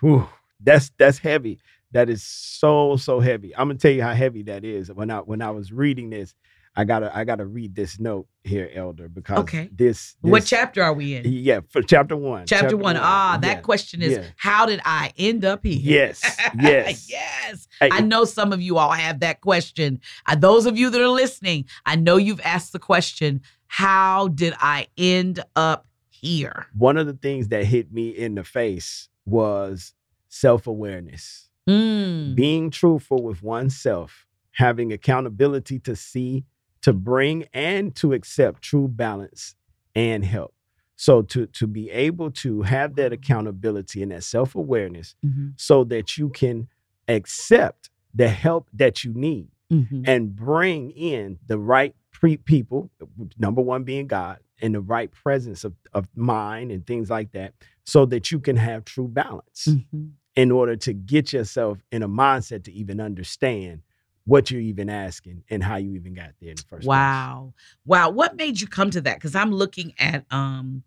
Whew. 0.00 0.26
That's 0.58 0.90
that's 0.96 1.18
heavy. 1.18 1.60
That 1.92 2.08
is 2.08 2.22
so 2.22 2.96
so 2.96 3.20
heavy. 3.20 3.54
I'm 3.56 3.68
gonna 3.68 3.78
tell 3.78 3.90
you 3.90 4.02
how 4.02 4.14
heavy 4.14 4.42
that 4.44 4.64
is. 4.64 4.92
When 4.92 5.10
I 5.10 5.18
when 5.18 5.42
I 5.42 5.50
was 5.50 5.72
reading 5.72 6.10
this, 6.10 6.34
I 6.76 6.84
gotta 6.84 7.14
I 7.16 7.24
gotta 7.24 7.44
read 7.44 7.74
this 7.74 7.98
note 7.98 8.28
here, 8.44 8.70
Elder, 8.72 9.08
because 9.08 9.38
Okay. 9.40 9.68
this, 9.72 10.14
What 10.20 10.44
chapter 10.46 10.82
are 10.82 10.92
we 10.92 11.16
in? 11.16 11.24
Yeah, 11.26 11.60
for 11.68 11.82
chapter 11.82 12.16
one. 12.16 12.46
Chapter, 12.46 12.76
one. 12.76 12.96
Ah, 12.96 13.38
that 13.42 13.56
yeah. 13.56 13.60
question 13.60 14.02
is 14.02 14.12
yeah. 14.12 14.24
how 14.36 14.66
did 14.66 14.80
I 14.84 15.12
end 15.18 15.44
up 15.44 15.64
here? 15.64 15.78
Yes, 15.82 16.22
yes. 16.60 17.10
yes. 17.10 17.68
Hey, 17.80 17.88
I 17.90 18.00
know 18.02 18.24
some 18.24 18.52
of 18.52 18.62
you 18.62 18.78
all 18.78 18.92
have 18.92 19.20
that 19.20 19.40
question. 19.40 20.00
Uh, 20.26 20.36
those 20.36 20.64
of 20.66 20.78
you 20.78 20.90
that 20.90 21.00
are 21.00 21.08
listening, 21.08 21.64
I 21.84 21.96
know 21.96 22.16
you've 22.16 22.40
asked 22.42 22.72
the 22.72 22.78
question, 22.78 23.42
how 23.66 24.28
did 24.28 24.54
I 24.58 24.86
end 24.96 25.42
up 25.56 25.86
here? 26.08 26.66
one 26.76 26.96
of 26.98 27.06
the 27.06 27.14
things 27.14 27.48
that 27.48 27.64
hit 27.64 27.92
me 27.92 28.10
in 28.10 28.34
the 28.36 28.44
face 28.44 29.08
was 29.24 29.94
self-awareness. 30.28 31.49
Mm. 31.70 32.34
Being 32.34 32.70
truthful 32.70 33.22
with 33.22 33.42
oneself, 33.42 34.26
having 34.52 34.92
accountability 34.92 35.78
to 35.80 35.94
see, 35.94 36.44
to 36.82 36.92
bring, 36.92 37.44
and 37.52 37.94
to 37.96 38.12
accept 38.12 38.62
true 38.62 38.88
balance 38.88 39.54
and 39.94 40.24
help. 40.24 40.54
So 40.96 41.22
to 41.22 41.46
to 41.46 41.66
be 41.66 41.90
able 41.90 42.30
to 42.44 42.62
have 42.62 42.94
that 42.96 43.12
accountability 43.12 44.02
and 44.02 44.12
that 44.12 44.24
self-awareness 44.24 45.14
Mhm. 45.24 45.52
so 45.56 45.84
that 45.84 46.18
you 46.18 46.28
can 46.30 46.68
accept 47.08 47.90
the 48.14 48.28
help 48.28 48.68
that 48.72 49.02
you 49.04 49.12
need 49.14 49.48
Mhm. 49.72 50.04
and 50.06 50.34
bring 50.36 50.90
in 50.90 51.38
the 51.46 51.58
right 51.58 51.94
pre- 52.12 52.36
people, 52.36 52.90
number 53.38 53.62
one 53.62 53.84
being 53.84 54.06
God, 54.06 54.38
and 54.60 54.74
the 54.74 54.80
right 54.80 55.10
presence 55.10 55.64
of, 55.64 55.72
of 55.94 56.06
mind 56.14 56.70
and 56.70 56.86
things 56.86 57.08
like 57.08 57.32
that, 57.32 57.54
so 57.84 58.04
that 58.06 58.30
you 58.30 58.38
can 58.40 58.56
have 58.56 58.84
true 58.84 59.08
balance 59.08 59.68
Mhm. 59.68 60.10
In 60.40 60.50
order 60.50 60.74
to 60.74 60.94
get 60.94 61.34
yourself 61.34 61.76
in 61.92 62.02
a 62.02 62.08
mindset 62.08 62.64
to 62.64 62.72
even 62.72 62.98
understand 62.98 63.82
what 64.24 64.50
you're 64.50 64.60
even 64.60 64.88
asking 64.88 65.44
and 65.50 65.62
how 65.62 65.76
you 65.76 65.94
even 65.94 66.14
got 66.14 66.30
there 66.40 66.48
in 66.48 66.56
the 66.56 66.62
first 66.62 66.80
place. 66.80 66.86
Wow. 66.86 67.52
Wow. 67.84 68.08
What 68.08 68.36
made 68.36 68.58
you 68.58 68.66
come 68.66 68.90
to 68.92 69.02
that? 69.02 69.16
Because 69.16 69.34
I'm 69.34 69.52
looking 69.52 69.92
at 69.98 70.24
um 70.30 70.82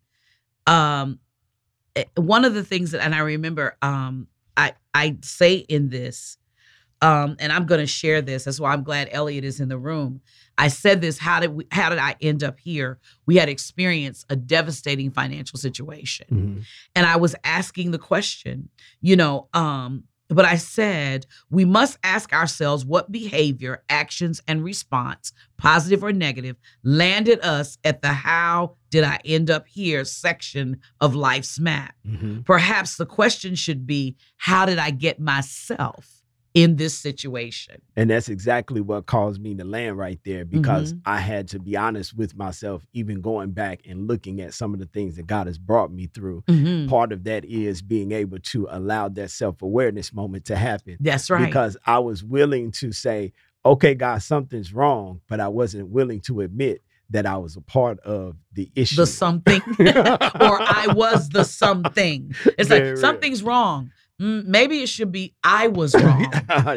um 0.66 1.20
eh, 1.96 2.06
one 2.16 2.46
of 2.46 2.56
the 2.56 2.64
things 2.64 2.92
that 2.92 3.04
and 3.04 3.14
I 3.14 3.20
remember 3.20 3.78
um 3.84 4.28
I 4.58 4.74
I 4.96 5.18
say 5.22 5.58
in 5.58 5.90
this 5.90 6.40
um 7.04 7.36
and 7.40 7.52
I'm 7.52 7.66
gonna 7.66 7.86
share 7.86 8.22
this. 8.22 8.46
That's 8.46 8.60
why 8.60 8.74
I'm 8.74 8.84
glad 8.84 9.10
Elliot 9.12 9.44
is 9.44 9.60
in 9.60 9.70
the 9.70 9.78
room. 9.78 10.22
I 10.58 10.68
said 10.70 11.02
this, 11.02 11.18
how 11.20 11.40
did 11.40 11.52
we 11.54 11.68
how 11.72 11.90
did 11.90 12.00
I 12.00 12.16
end 12.22 12.44
up 12.44 12.60
here? 12.60 13.00
We 13.26 13.36
had 13.38 13.50
experienced 13.50 14.26
a 14.30 14.36
devastating 14.36 15.12
financial 15.12 15.60
situation 15.60 16.28
Mhm. 16.32 16.66
and 16.96 17.06
I 17.06 17.18
was 17.18 17.36
asking 17.44 17.92
the 17.92 18.00
question, 18.00 18.70
you 19.02 19.16
know, 19.16 19.50
um, 19.54 20.06
but 20.30 20.46
I 20.46 20.56
said 20.56 21.26
we 21.52 21.66
must 21.66 21.98
ask 22.04 22.32
ourselves 22.34 22.86
what 22.86 23.12
behavior, 23.12 23.84
actions, 23.90 24.42
and 24.48 24.64
response, 24.64 25.34
positive 25.58 26.04
or 26.04 26.14
negative, 26.14 26.56
landed 26.84 27.40
us 27.42 27.78
at 27.84 28.02
the 28.02 28.14
how 28.14 28.78
did 28.90 29.04
I 29.04 29.20
end 29.26 29.52
up 29.52 29.68
here 29.68 30.06
section 30.06 30.80
of 31.02 31.14
life's 31.16 31.60
map. 31.60 31.94
Mhm. 32.08 32.46
Perhaps 32.46 32.96
the 32.96 33.06
question 33.06 33.54
should 33.56 33.86
be 33.86 34.16
how 34.38 34.66
did 34.66 34.80
I 34.80 34.92
get 34.92 35.20
myself 35.20 36.23
in 36.54 36.76
this 36.76 36.98
situation? 36.98 37.82
And 37.96 38.10
that's 38.10 38.30
exactly 38.30 38.82
what 38.82 39.06
caused 39.06 39.42
me 39.42 39.56
to 39.56 39.64
land 39.64 39.98
right 39.98 40.20
there 40.24 40.46
because 40.46 40.94
Mhm. 40.94 41.02
I 41.06 41.18
had 41.20 41.48
to 41.50 41.60
be 41.60 41.76
honest 41.76 42.16
with 42.16 42.36
myself, 42.36 42.86
even 42.94 43.22
going 43.22 43.52
back 43.52 43.82
and 43.88 44.08
looking 44.08 44.40
at 44.42 44.54
some 44.54 44.74
of 44.74 44.80
the 44.80 44.86
things 44.88 45.16
that 45.16 45.28
God 45.28 45.48
has 45.48 45.58
brought 45.58 45.92
me 45.92 46.08
through. 46.08 46.44
Mhm. 46.48 46.88
Part 46.90 47.12
of 47.12 47.24
that 47.24 47.46
is 47.46 47.82
being 47.82 48.12
able 48.12 48.40
to 48.40 48.68
allow 48.70 49.10
that 49.10 49.32
self 49.32 49.62
awareness 49.62 50.14
moment 50.14 50.46
to 50.46 50.56
happen. 50.56 50.98
That's 51.00 51.30
right. 51.30 51.46
Because 51.46 51.76
I 51.86 52.00
was 52.00 52.24
willing 52.24 52.72
to 52.74 52.92
say, 52.92 53.34
okay, 53.66 53.96
God, 53.96 54.22
something's 54.22 54.74
wrong, 54.74 55.22
but 55.28 55.40
I 55.40 55.48
wasn't 55.48 55.90
willing 55.90 56.20
to 56.22 56.42
admit 56.42 56.82
that 57.10 57.26
I 57.26 57.38
was 57.38 57.56
a 57.56 57.62
part 57.62 58.00
of 58.00 58.36
the 58.54 58.72
issue. 58.76 58.96
the 58.96 59.06
something 59.06 59.62
or 59.80 60.62
I 60.62 60.88
was 60.96 61.30
the 61.30 61.44
something. 61.44 62.34
It's 62.58 62.70
Very 62.70 62.82
like 62.82 62.94
real. 62.94 62.98
something's 62.98 63.44
wrong. 63.44 63.92
Mm, 64.22 64.46
maybe 64.46 64.82
it 64.84 64.90
should 64.90 65.12
be 65.12 65.34
I 65.44 65.68
was 65.70 65.96
wrong. 66.04 66.32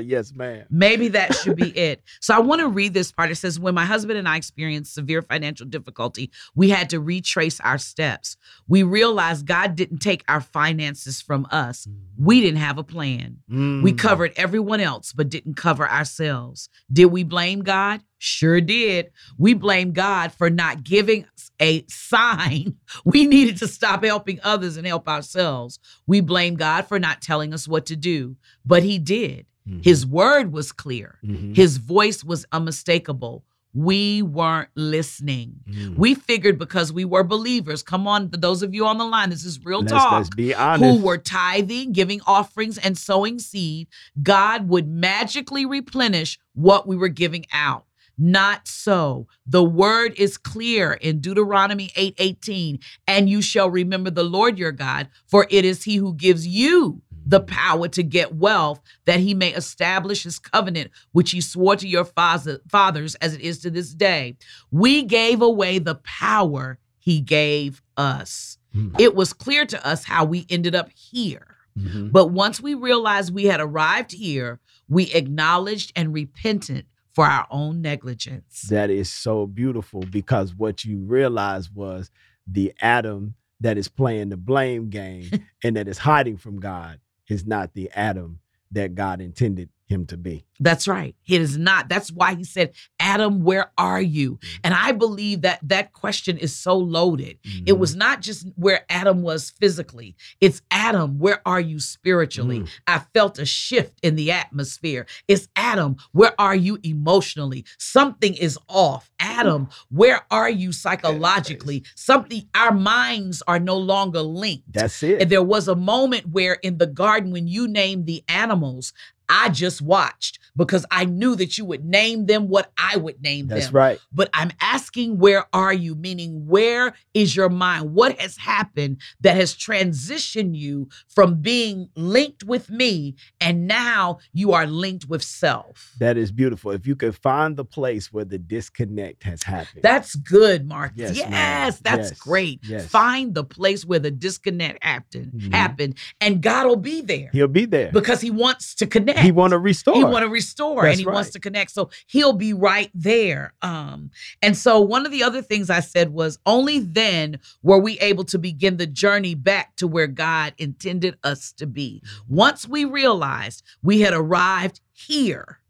yes, 0.04 0.32
ma'am. 0.34 0.64
Maybe 0.70 1.08
that 1.08 1.34
should 1.34 1.56
be 1.56 1.68
it. 1.76 2.02
So 2.20 2.34
I 2.34 2.38
want 2.38 2.60
to 2.62 2.68
read 2.68 2.94
this 2.94 3.12
part. 3.12 3.30
It 3.30 3.36
says, 3.36 3.60
When 3.60 3.74
my 3.74 3.84
husband 3.84 4.18
and 4.18 4.26
I 4.28 4.36
experienced 4.36 4.94
severe 4.94 5.20
financial 5.22 5.66
difficulty, 5.66 6.30
we 6.54 6.70
had 6.70 6.88
to 6.90 7.00
retrace 7.00 7.60
our 7.60 7.78
steps. 7.78 8.36
We 8.68 8.82
realized 8.82 9.46
God 9.46 9.76
didn't 9.76 9.98
take 9.98 10.24
our 10.28 10.40
finances 10.40 11.20
from 11.20 11.46
us. 11.50 11.86
We 12.18 12.40
didn't 12.40 12.60
have 12.60 12.78
a 12.78 12.84
plan. 12.84 13.38
We 13.48 13.56
Mm. 13.92 13.98
covered 13.98 14.32
everyone 14.36 14.80
else, 14.80 15.12
but 15.12 15.28
didn't 15.28 15.54
cover 15.54 15.88
ourselves. 15.88 16.68
Did 16.92 17.06
we 17.06 17.22
blame 17.22 17.60
God? 17.62 18.00
Sure 18.18 18.61
did. 18.61 19.11
We 19.38 19.54
blame 19.54 19.92
God 19.92 20.32
for 20.32 20.49
not 20.50 20.82
giving 20.85 21.25
us 21.37 21.50
a 21.61 21.85
sign 21.88 22.76
we 23.04 23.26
needed 23.26 23.58
to 23.58 23.68
stop 23.68 24.04
helping 24.04 24.40
others 24.42 24.76
and 24.76 24.87
help 24.87 25.08
ourselves. 25.08 25.78
We 26.06 26.20
blame 26.20 26.54
God 26.56 26.87
for 26.87 26.99
not 26.99 27.20
telling 27.23 27.52
us 27.54 27.66
what 27.68 27.87
to 27.87 27.96
do, 27.96 28.37
but 28.64 28.82
He 28.82 28.99
did. 28.99 29.46
Mhm. 29.68 29.85
His 29.85 30.06
word 30.06 30.52
was 30.52 30.73
clear, 30.73 31.18
Mhm. 31.25 31.56
His 31.56 31.78
voice 31.78 32.23
was 32.23 32.44
unmistakable. 32.52 33.44
We 33.75 34.23
weren't 34.23 34.70
listening. 34.75 35.56
Mhm. 35.68 35.96
We 35.96 36.14
figured 36.14 36.58
because 36.58 36.92
we 36.94 37.04
were 37.04 37.25
believers, 37.25 37.82
come 37.82 38.06
on, 38.06 38.30
those 38.32 38.62
of 38.62 38.73
you 38.75 38.87
on 38.87 38.96
the 38.96 39.04
line, 39.04 39.28
this 39.30 39.44
is 39.44 39.62
real 39.64 39.80
let's, 39.80 39.92
talk 39.92 40.12
let's 40.12 40.30
be 40.30 40.54
honest. 40.54 40.82
who 41.00 41.04
were 41.04 41.18
tithing, 41.18 41.92
giving 41.92 42.20
offerings, 42.26 42.78
and 42.78 42.96
sowing 42.96 43.38
seed, 43.38 43.88
God 44.23 44.68
would 44.70 44.88
magically 44.88 45.66
replenish 45.66 46.38
what 46.54 46.87
we 46.87 46.96
were 46.96 47.08
giving 47.08 47.44
out. 47.52 47.85
Not 48.18 48.66
so. 48.66 49.26
The 49.46 49.62
word 49.62 50.14
is 50.16 50.38
clear 50.38 50.94
in 50.94 51.20
Deuteronomy 51.20 51.90
8 51.96 52.14
18. 52.18 52.78
And 53.06 53.28
you 53.28 53.42
shall 53.42 53.68
remember 53.70 54.11
the 54.11 54.23
Lord 54.25 54.58
your 54.58 54.73
God, 54.73 55.08
for 55.26 55.46
it 55.50 55.64
is 55.64 55.85
he 55.85 55.96
who 55.96 56.14
gives 56.14 56.46
you 56.46 57.02
the 57.28 57.40
power 57.40 57.88
to 57.88 58.02
get 58.04 58.37
wealth, 58.37 58.80
that 59.04 59.18
he 59.20 59.35
may 59.35 59.52
establish 59.52 60.23
his 60.23 60.38
covenant, 60.38 60.92
which 61.12 61.32
he 61.32 61.40
swore 61.40 61.75
to 61.76 61.88
your 61.88 62.04
fathers 62.04 63.14
as 63.16 63.35
it 63.35 63.40
is 63.40 63.58
to 63.58 63.70
this 63.70 63.92
day. 63.92 64.37
We 64.70 65.02
gave 65.02 65.42
away 65.42 65.78
the 65.80 65.96
power 65.96 66.78
he 66.99 67.20
gave 67.20 67.82
us. 67.96 68.58
Mhm. 68.75 68.99
It 69.00 69.14
was 69.14 69.32
clear 69.32 69.66
to 69.66 69.87
us 69.87 70.04
how 70.04 70.25
we 70.25 70.46
ended 70.49 70.75
up 70.75 70.88
here. 70.94 71.56
Mhm. 71.78 72.12
But 72.12 72.28
once 72.28 72.61
we 72.61 72.75
realized 72.75 73.35
we 73.35 73.44
had 73.46 73.61
arrived 73.61 74.12
here, 74.12 74.61
we 74.88 75.12
acknowledged 75.12 75.92
and 75.96 76.14
repented 76.14 76.87
for 77.16 77.25
our 77.25 77.46
own 77.50 77.80
negligence. 77.80 78.66
That 78.68 78.90
is 78.90 79.11
so 79.11 79.46
beautiful 79.46 80.00
because 80.02 80.54
what 80.54 80.85
you 80.85 80.99
realized 80.99 81.75
was 81.75 82.11
the 82.46 82.75
Adam 82.82 83.37
that 83.61 83.78
is 83.78 83.88
playing 83.88 84.28
the 84.28 84.37
blame 84.37 84.90
game 84.90 85.30
and 85.64 85.76
that 85.76 85.88
is 85.88 85.96
hiding 85.96 86.37
from 86.37 86.61
God 86.61 87.00
is 87.30 87.46
not 87.46 87.73
the 87.73 87.90
Adam 87.94 88.40
that 88.70 88.94
God 88.94 89.23
intended 89.23 89.70
him 89.86 90.04
to 90.06 90.16
be. 90.16 90.44
That's 90.58 90.88
right. 90.88 91.14
It 91.28 91.40
is 91.40 91.56
not. 91.56 91.88
That's 91.88 92.10
why 92.10 92.34
he 92.34 92.42
said, 92.44 92.72
Adam, 92.98 93.44
where 93.44 93.70
are 93.78 94.00
you? 94.00 94.36
Mhm. 94.36 94.58
And 94.64 94.74
I 94.74 94.92
believe 94.92 95.42
that 95.42 95.60
that 95.62 95.92
question 95.92 96.38
is 96.38 96.54
so 96.56 96.76
loaded. 96.76 97.38
It 97.44 97.74
Mhm. 97.74 97.78
was 97.78 97.94
not 97.94 98.20
just 98.22 98.46
where 98.56 98.84
Adam 98.88 99.22
was 99.22 99.50
physically, 99.60 100.16
it's 100.40 100.62
Adam, 100.70 101.18
where 101.18 101.40
are 101.46 101.60
you 101.60 101.78
spiritually? 101.78 102.60
Mhm. 102.60 102.68
I 102.86 102.98
felt 103.14 103.38
a 103.38 103.44
shift 103.44 103.98
in 104.02 104.16
the 104.16 104.32
atmosphere. 104.32 105.06
It's 105.28 105.46
Adam, 105.56 105.96
where 106.12 106.34
are 106.40 106.56
you 106.56 106.78
emotionally? 106.82 107.64
Something 107.78 108.34
is 108.34 108.58
off. 108.68 109.10
Adam, 109.20 109.68
where 109.90 110.22
are 110.30 110.50
you 110.50 110.72
psychologically? 110.72 111.84
Something, 111.94 112.48
our 112.54 112.72
minds 112.74 113.42
are 113.46 113.60
no 113.60 113.76
longer 113.76 114.22
linked. 114.22 114.72
That's 114.72 115.02
it. 115.02 115.20
And 115.20 115.30
there 115.30 115.42
was 115.42 115.68
a 115.68 115.76
moment 115.76 116.28
where 116.30 116.54
in 116.54 116.78
the 116.78 116.86
garden, 116.86 117.30
when 117.30 117.46
you 117.46 117.68
named 117.68 118.06
the 118.06 118.24
animals, 118.28 118.92
I 119.28 119.49
just 119.49 119.83
watched 119.83 120.38
because 120.56 120.87
I 120.90 121.04
knew 121.04 121.35
that 121.37 121.59
you 121.59 121.64
would 121.66 121.85
name 121.85 122.26
them 122.26 122.49
what 122.49 122.73
I 122.78 122.97
would 122.97 123.21
name 123.23 123.47
That's 123.49 123.66
them. 123.66 123.73
That's 123.73 123.73
right. 123.75 123.99
But 124.12 124.30
I'm 124.33 124.50
asking, 124.61 125.18
where 125.18 125.47
are 125.52 125.73
you? 125.73 125.95
Meaning, 125.95 126.47
where 126.47 126.95
is 127.14 127.37
your 127.37 127.49
mind? 127.49 127.92
What 127.95 128.18
has 128.21 128.37
happened 128.37 129.00
that 129.21 129.37
has 129.37 129.54
transitioned 129.54 130.54
you 130.56 130.89
from 131.08 131.41
being 131.41 131.89
linked 131.97 132.45
with 132.45 132.71
me 132.71 133.17
and 133.41 133.67
now 133.67 134.19
you 134.32 134.52
are 134.52 134.67
linked 134.67 135.06
with 135.08 135.23
self? 135.23 135.93
That 135.99 136.17
is 136.17 136.32
beautiful. 136.32 136.71
If 136.71 136.86
you 136.86 136.97
could 136.97 137.17
find 137.17 137.56
the 137.56 137.65
place 137.65 138.12
where 138.12 138.25
the 138.25 138.39
disconnect 138.39 139.25
has 139.25 139.43
happened. 139.43 139.82
That's 139.82 140.15
good, 140.15 140.67
Mark. 140.67 140.93
Yes, 140.95 141.17
Yes, 141.17 141.80
that's 141.80 142.10
Yes, 142.10 142.19
great. 142.19 142.60
yes. 142.62 142.86
Find 142.86 143.34
the 143.34 143.45
place 143.45 143.84
where 143.84 143.99
the 143.99 144.10
disconnect 144.10 144.82
happened, 144.82 145.32
Mhm. 145.34 145.52
happened, 145.52 145.95
and 146.21 146.41
God 146.41 146.67
will 146.67 146.76
be 146.76 147.00
there 147.02 147.30
He'll 147.32 147.49
be 147.49 147.65
there. 147.67 147.91
because 147.93 148.21
He 148.21 148.30
wants 148.30 148.75
to 148.76 148.86
connect. 148.86 149.15
He 149.22 149.32
want 149.32 149.52
to 149.52 149.58
restore. 149.58 149.94
He 149.94 150.04
want 150.04 150.24
to 150.24 150.28
restore 150.28 150.82
That's 150.82 150.98
and 150.98 151.00
he 151.00 151.06
wants 151.06 151.30
to 151.30 151.40
connect. 151.40 151.70
So 151.72 151.90
he'll 152.06 152.32
be 152.32 152.52
right 152.52 152.90
there. 152.94 153.54
Um, 153.62 154.10
and 154.42 154.56
so 154.56 154.80
one 154.80 155.06
of 155.06 155.12
the 155.12 155.22
other 155.22 155.42
things 155.42 155.70
I 155.70 155.80
said 155.80 156.12
was 156.12 156.38
only 156.46 156.78
then 156.78 157.38
were 157.62 157.78
we 157.78 157.98
able 158.00 158.24
to 158.24 158.38
begin 158.38 158.76
the 158.76 158.86
journey 158.86 159.34
back 159.34 159.76
to 159.76 159.86
where 159.86 160.06
God 160.06 160.54
intended 160.58 161.18
us 161.24 161.52
to 161.52 161.66
be. 161.66 162.02
Once 162.28 162.68
we 162.68 162.84
realized 162.84 163.62
we 163.82 164.00
had 164.00 164.12
arrived 164.12 164.80
here. 164.92 165.60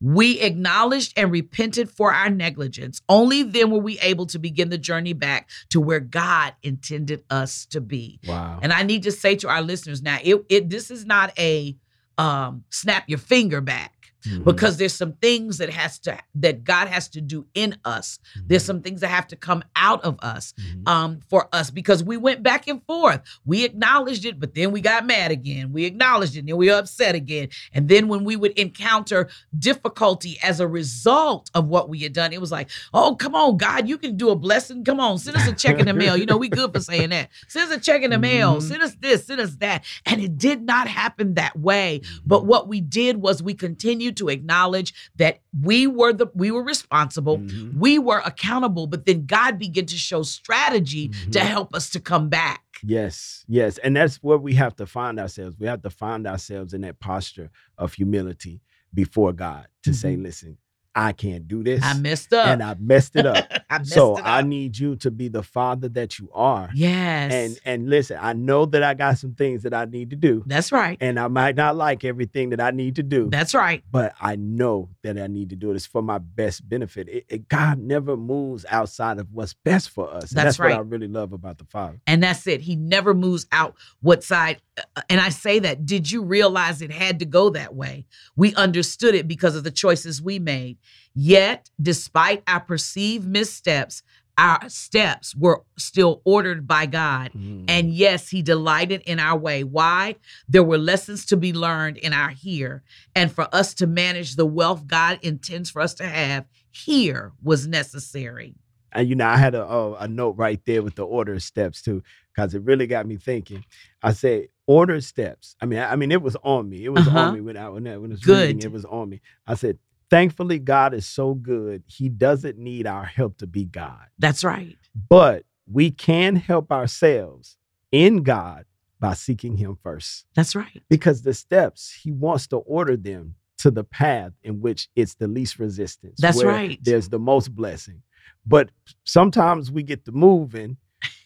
We 0.00 0.40
acknowledged 0.40 1.14
and 1.16 1.30
repented 1.30 1.88
for 1.88 2.12
our 2.12 2.28
negligence. 2.28 3.00
Only 3.08 3.42
then 3.42 3.70
were 3.70 3.78
we 3.78 3.98
able 4.00 4.26
to 4.26 4.38
begin 4.38 4.68
the 4.68 4.76
journey 4.76 5.14
back 5.14 5.48
to 5.70 5.80
where 5.80 6.00
God 6.00 6.54
intended 6.62 7.24
us 7.30 7.64
to 7.66 7.80
be. 7.80 8.20
wow. 8.26 8.58
And 8.60 8.70
I 8.70 8.82
need 8.82 9.04
to 9.04 9.12
say 9.12 9.34
to 9.36 9.48
our 9.48 9.62
listeners 9.62 10.02
now, 10.02 10.18
it, 10.22 10.44
it 10.50 10.68
this 10.68 10.90
is 10.90 11.06
not 11.06 11.32
a 11.38 11.76
um, 12.18 12.64
snap 12.70 13.04
your 13.08 13.18
finger 13.18 13.60
back 13.60 13.93
Mhm. 14.26 14.44
because 14.44 14.76
there's 14.76 14.94
some 14.94 15.12
things 15.14 15.58
that 15.58 15.70
has 15.70 15.98
to 16.00 16.18
that 16.36 16.64
God 16.64 16.88
has 16.88 17.08
to 17.08 17.20
do 17.20 17.46
in 17.54 17.76
us. 17.84 18.18
There's 18.46 18.64
some 18.64 18.80
things 18.82 19.00
that 19.02 19.08
have 19.08 19.26
to 19.28 19.36
come 19.36 19.62
out 19.76 20.02
of 20.04 20.18
us 20.22 20.54
Mhm. 20.58 20.88
um, 20.88 21.20
for 21.28 21.48
us 21.52 21.70
because 21.70 22.02
we 22.02 22.16
went 22.16 22.42
back 22.42 22.66
and 22.68 22.80
forth. 22.86 23.20
We 23.44 23.64
acknowledged 23.64 24.24
it, 24.24 24.40
but 24.40 24.54
then 24.54 24.72
we 24.72 24.80
got 24.80 25.06
mad 25.06 25.30
again. 25.30 25.72
We 25.72 25.84
acknowledged 25.84 26.36
it, 26.36 26.40
and 26.40 26.48
then 26.48 26.56
we 26.56 26.68
were 26.70 26.76
upset 26.78 27.14
again. 27.14 27.48
And 27.72 27.88
then 27.88 28.08
when 28.08 28.24
we 28.24 28.36
would 28.36 28.52
encounter 28.52 29.28
difficulty 29.58 30.38
as 30.42 30.60
a 30.60 30.68
result 30.68 31.50
of 31.54 31.66
what 31.66 31.88
we 31.88 32.00
had 32.00 32.12
done, 32.12 32.32
it 32.32 32.40
was 32.40 32.52
like, 32.52 32.70
oh, 32.92 33.14
come 33.16 33.34
on, 33.34 33.56
God, 33.56 33.88
you 33.88 33.98
can 33.98 34.16
do 34.16 34.30
a 34.30 34.36
blessing. 34.36 34.84
Come 34.84 35.00
on, 35.00 35.18
send 35.18 35.36
us 35.36 35.46
a 35.48 35.52
check 35.52 35.78
in 35.78 35.86
the 35.86 35.94
mail. 35.94 36.16
You 36.16 36.26
know, 36.26 36.36
we 36.36 36.48
good 36.48 36.72
for 36.72 36.80
saying 36.80 37.10
that. 37.10 37.28
Send 37.48 37.70
us 37.70 37.76
a 37.78 37.80
check 37.80 38.02
in 38.02 38.10
the 38.10 38.18
mail. 38.18 38.56
Mhm. 38.56 38.62
Send 38.62 38.82
us 38.82 38.94
this, 39.00 39.26
send 39.26 39.40
us 39.40 39.56
that. 39.56 39.84
And 40.06 40.20
it 40.22 40.36
did 40.38 40.62
not 40.62 40.88
happen 40.88 41.34
that 41.34 41.58
way. 41.58 42.02
But 42.26 42.46
what 42.46 42.68
we 42.68 42.80
did 42.80 43.16
was 43.18 43.42
we 43.42 43.54
continued 43.54 44.13
to 44.14 44.28
acknowledge 44.28 44.94
that 45.16 45.40
we 45.62 45.86
were 45.86 46.12
the 46.12 46.26
we 46.34 46.50
were 46.50 46.62
responsible. 46.62 47.38
Mhm. 47.38 47.74
We 47.76 47.98
were 47.98 48.22
accountable, 48.24 48.86
but 48.86 49.06
then 49.06 49.26
God 49.26 49.58
began 49.58 49.86
to 49.86 49.96
show 49.96 50.22
strategy 50.22 51.08
to 51.32 51.38
Mhm. 51.38 51.46
help 51.46 51.74
us 51.74 51.90
to 51.90 52.00
come 52.00 52.28
back. 52.28 52.62
Yes, 52.82 53.44
yes. 53.48 53.78
And 53.78 53.96
that's 53.96 54.16
where 54.16 54.36
we 54.38 54.54
have 54.54 54.76
to 54.76 54.86
find 54.86 55.18
ourselves. 55.18 55.56
We 55.58 55.66
have 55.66 55.82
to 55.82 55.90
find 55.90 56.26
ourselves 56.26 56.74
in 56.74 56.80
that 56.82 57.00
posture 57.00 57.50
of 57.78 57.94
humility 57.94 58.60
before 58.92 59.32
God 59.32 59.66
to 59.84 59.92
say, 59.94 60.16
listen, 60.16 60.58
I 60.96 61.12
can't 61.12 61.48
do 61.48 61.64
this. 61.64 61.82
I 61.82 61.94
messed 61.98 62.32
up. 62.32 62.46
and 62.46 62.62
I 62.62 62.76
messed 62.78 63.16
it 63.16 63.26
up. 63.26 63.46
I 63.70 63.78
messed 63.78 63.92
so 63.92 64.16
it 64.16 64.22
I 64.24 64.42
need 64.42 64.78
you 64.78 64.94
to 64.96 65.10
be 65.10 65.26
the 65.28 65.42
father 65.42 65.88
that 65.88 66.18
you 66.20 66.30
are. 66.32 66.70
yes. 66.74 67.32
And 67.32 67.58
and 67.64 67.90
listen, 67.90 68.18
I 68.20 68.32
know 68.32 68.64
that 68.66 68.82
I 68.82 68.94
got 68.94 69.18
some 69.18 69.34
things 69.34 69.62
that 69.64 69.74
I 69.74 69.86
need 69.86 70.10
to 70.10 70.16
do. 70.16 70.44
that's 70.46 70.70
right. 70.70 70.96
And 71.00 71.18
I 71.18 71.26
might 71.28 71.56
not 71.56 71.74
like 71.76 72.04
everything 72.04 72.50
that 72.50 72.60
I 72.60 72.70
need 72.70 72.96
to 72.96 73.02
do. 73.02 73.28
That's 73.30 73.54
right. 73.54 73.82
but 73.90 74.14
I 74.20 74.36
know 74.36 74.90
that 75.02 75.18
I 75.18 75.26
need 75.26 75.50
to 75.50 75.56
do 75.56 75.70
it. 75.72 75.74
It's 75.76 75.86
for 75.86 76.02
my 76.02 76.18
best 76.18 76.68
benefit. 76.68 77.08
It, 77.08 77.24
it- 77.28 77.48
God 77.48 77.78
never 77.78 78.16
moves 78.16 78.64
outside 78.70 79.18
of 79.18 79.32
what's 79.32 79.54
best 79.54 79.90
for 79.90 80.08
us. 80.12 80.30
That's 80.30 80.56
that's 80.56 80.58
what 80.58 80.72
I 80.72 80.78
really 80.78 81.08
love 81.08 81.32
about 81.32 81.58
the 81.58 81.64
Father. 81.64 82.00
And 82.06 82.22
that's 82.22 82.46
it. 82.46 82.60
He 82.60 82.76
never 82.76 83.14
moves 83.14 83.46
out 83.52 83.74
what 84.00 84.22
side. 84.24 84.60
uh, 84.96 85.02
And 85.10 85.20
I 85.20 85.28
say 85.30 85.58
that, 85.58 85.84
did 85.86 86.10
you 86.10 86.22
realize 86.22 86.80
it 86.82 86.90
had 86.92 87.18
to 87.18 87.24
go 87.24 87.50
that 87.50 87.74
way? 87.74 88.06
We 88.36 88.54
understood 88.54 89.14
it 89.14 89.26
because 89.28 89.56
of 89.56 89.64
the 89.64 89.70
choices 89.70 90.22
we 90.22 90.38
made. 90.38 90.78
Yet, 91.14 91.70
despite 91.80 92.42
our 92.46 92.60
perceived 92.60 93.26
missteps, 93.26 94.02
our 94.36 94.68
steps 94.68 95.34
were 95.36 95.62
still 95.78 96.20
ordered 96.24 96.66
by 96.66 96.86
God. 96.86 97.30
Mm. 97.32 97.66
And 97.68 97.90
yes, 97.92 98.30
he 98.30 98.42
delighted 98.42 99.02
in 99.06 99.20
our 99.20 99.38
way. 99.38 99.62
Why? 99.62 100.16
There 100.48 100.64
were 100.64 100.78
lessons 100.78 101.24
to 101.26 101.36
be 101.36 101.52
learned 101.52 101.98
in 101.98 102.12
our 102.12 102.30
here. 102.30 102.82
And 103.14 103.30
for 103.30 103.46
us 103.54 103.74
to 103.74 103.86
manage 103.86 104.34
the 104.34 104.44
wealth 104.46 104.88
God 104.88 105.20
intends 105.22 105.70
for 105.70 105.80
us 105.80 105.94
to 105.94 106.04
have, 106.04 106.46
here 106.72 107.32
was 107.44 107.68
necessary. 107.68 108.56
and 108.90 109.08
you 109.08 109.14
know, 109.14 109.26
I 109.26 109.36
had 109.36 109.54
a, 109.54 109.64
a 109.64 109.94
a 109.94 110.08
note 110.08 110.36
right 110.36 110.60
there 110.66 110.82
with 110.82 110.96
the 110.96 111.04
order 111.04 111.34
of 111.34 111.42
steps 111.42 111.80
too, 111.82 112.02
because 112.34 112.54
it 112.54 112.62
really 112.62 112.88
got 112.88 113.06
me 113.06 113.16
thinking. 113.16 113.64
I 114.02 114.12
said 114.14 114.48
order 114.66 114.94
of 114.96 115.04
steps. 115.04 115.54
I 115.60 115.66
mean, 115.66 115.78
I, 115.78 115.92
I 115.92 115.96
mean, 115.96 116.10
it 116.10 116.22
was 116.22 116.36
on 116.42 116.68
me. 116.68 116.84
It 116.84 116.88
was 116.92 117.06
Uh-huh. 117.06 117.18
on 117.20 117.34
me 117.34 117.40
when 117.40 117.56
I 117.56 117.68
when 117.68 117.86
I, 117.86 117.96
when 117.98 118.10
I 118.10 118.14
was 118.14 118.20
Good. 118.24 118.48
reading. 118.48 118.62
It 118.62 118.72
was 118.72 118.84
on 118.84 119.08
me. 119.10 119.20
I 119.46 119.54
said, 119.54 119.78
thankfully, 120.10 120.58
God 120.58 120.94
is 120.94 121.06
so 121.06 121.34
good. 121.34 121.82
He 121.86 122.08
doesn't 122.08 122.58
need 122.58 122.86
our 122.86 123.04
help 123.04 123.38
to 123.38 123.46
be 123.46 123.64
God, 123.64 124.06
That's 124.18 124.44
right. 124.44 124.76
but 125.08 125.44
we 125.70 125.90
can 125.90 126.36
help 126.36 126.70
ourselves 126.70 127.56
in 127.90 128.22
God 128.22 128.64
by 129.00 129.14
seeking 129.14 129.56
him 129.56 129.78
first. 129.82 130.26
That's 130.34 130.54
right. 130.54 130.82
Because 130.88 131.22
the 131.22 131.34
steps, 131.34 131.92
he 132.02 132.10
wants 132.10 132.46
to 132.48 132.56
order 132.58 132.96
them 132.96 133.34
to 133.58 133.70
the 133.70 133.84
path 133.84 134.32
in 134.42 134.60
which 134.60 134.88
it's 134.96 135.14
the 135.14 135.28
least 135.28 135.58
resistance. 135.58 136.20
That's 136.20 136.38
where 136.38 136.48
right. 136.52 136.78
There's 136.82 137.08
the 137.08 137.18
most 137.18 137.54
blessing. 137.54 138.02
But 138.46 138.70
sometimes 139.04 139.70
we 139.70 139.82
get 139.82 140.04
to 140.04 140.12
moving 140.12 140.76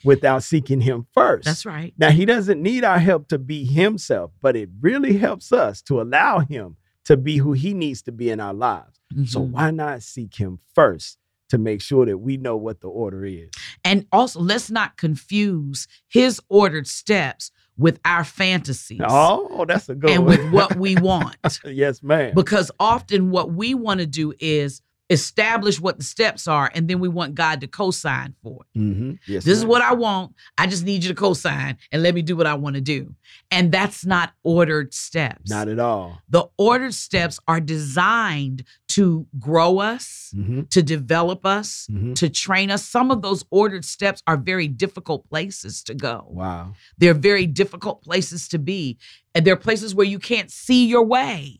without 0.04 0.42
seeking 0.42 0.80
him 0.80 1.06
first. 1.14 1.46
That's 1.46 1.66
right. 1.66 1.92
Now, 1.98 2.10
he 2.10 2.24
doesn't 2.24 2.62
need 2.62 2.84
our 2.84 2.98
help 2.98 3.28
to 3.28 3.38
be 3.38 3.64
himself, 3.64 4.32
but 4.40 4.56
it 4.56 4.68
really 4.80 5.16
helps 5.16 5.52
us 5.52 5.82
to 5.82 6.00
allow 6.00 6.40
him 6.40 6.76
to 7.08 7.16
be 7.16 7.38
who 7.38 7.52
he 7.54 7.72
needs 7.72 8.02
to 8.02 8.12
be 8.12 8.28
in 8.30 8.38
our 8.38 8.52
lives. 8.52 9.00
So, 9.24 9.40
Mhm. 9.40 9.50
why 9.52 9.70
not 9.70 10.02
seek 10.02 10.34
him 10.34 10.58
first 10.74 11.16
to 11.48 11.56
make 11.56 11.80
sure 11.80 12.04
that 12.04 12.18
we 12.18 12.36
know 12.36 12.54
what 12.56 12.82
the 12.82 12.88
order 12.88 13.24
is? 13.24 13.48
And 13.82 14.06
also, 14.12 14.40
let's 14.40 14.70
not 14.70 14.98
confuse 14.98 15.88
his 16.06 16.38
ordered 16.50 16.86
steps 16.86 17.50
with 17.78 17.98
our 18.04 18.24
fantasies 18.24 19.00
Oh, 19.02 19.64
that's 19.66 19.88
a 19.88 19.94
good 19.94 20.10
and 20.10 20.26
one. 20.26 20.36
with 20.36 20.52
what 20.52 20.76
we 20.76 20.96
want. 21.10 21.36
yes, 21.64 22.02
ma'am. 22.02 22.34
because 22.34 22.70
often 22.78 23.30
what 23.30 23.52
we 23.54 23.72
want 23.72 24.00
to 24.00 24.06
do 24.06 24.34
is 24.38 24.82
establish 25.10 25.80
what 25.80 25.96
the 25.98 26.04
steps 26.04 26.46
are 26.46 26.70
and 26.74 26.86
then 26.88 27.00
we 27.00 27.08
want 27.08 27.34
God 27.34 27.60
to 27.62 27.66
co-sign 27.66 28.34
for 28.42 28.60
it. 28.74 28.78
hmm 28.78 29.12
Yes, 29.26 29.44
This 29.44 29.56
is 29.58 29.64
what 29.64 29.80
I 29.82 29.94
want. 29.94 30.34
I 30.58 30.66
just 30.66 30.84
need 30.84 31.02
you 31.02 31.08
to 31.08 31.14
co-sign 31.14 31.78
and 31.90 32.02
let 32.02 32.14
me 32.14 32.22
do 32.22 32.36
what 32.36 32.46
I 32.46 32.54
want 32.54 32.74
to 32.76 32.80
do. 32.82 33.14
And 33.50 33.72
that's 33.72 34.04
not 34.04 34.32
ordered 34.42 34.92
steps. 34.92 35.50
Not 35.50 35.68
at 35.68 35.78
all. 35.78 36.20
the 36.28 36.46
ordered 36.58 36.94
steps 36.94 37.40
are 37.48 37.60
designed 37.60 38.64
to 38.88 39.26
grow 39.38 39.78
us, 39.78 40.30
hmm 40.34 40.62
to 40.70 40.82
develop 40.82 41.46
us, 41.46 41.86
hmm 41.90 42.12
to 42.14 42.28
train 42.28 42.70
us. 42.70 42.84
Some 42.84 43.10
of 43.10 43.22
those 43.22 43.44
ordered 43.50 43.84
steps 43.84 44.22
are 44.26 44.36
very 44.36 44.68
difficult 44.68 45.28
places 45.28 45.82
to 45.84 45.94
go. 45.94 46.26
Wow. 46.28 46.74
They're 46.98 47.14
very 47.14 47.46
difficult 47.46 48.02
places 48.02 48.48
to 48.48 48.58
be. 48.58 48.98
And 49.34 49.46
they're 49.46 49.56
places 49.56 49.94
where 49.94 50.06
you 50.06 50.18
can't 50.18 50.50
see 50.50 50.86
your 50.86 51.04
way. 51.04 51.56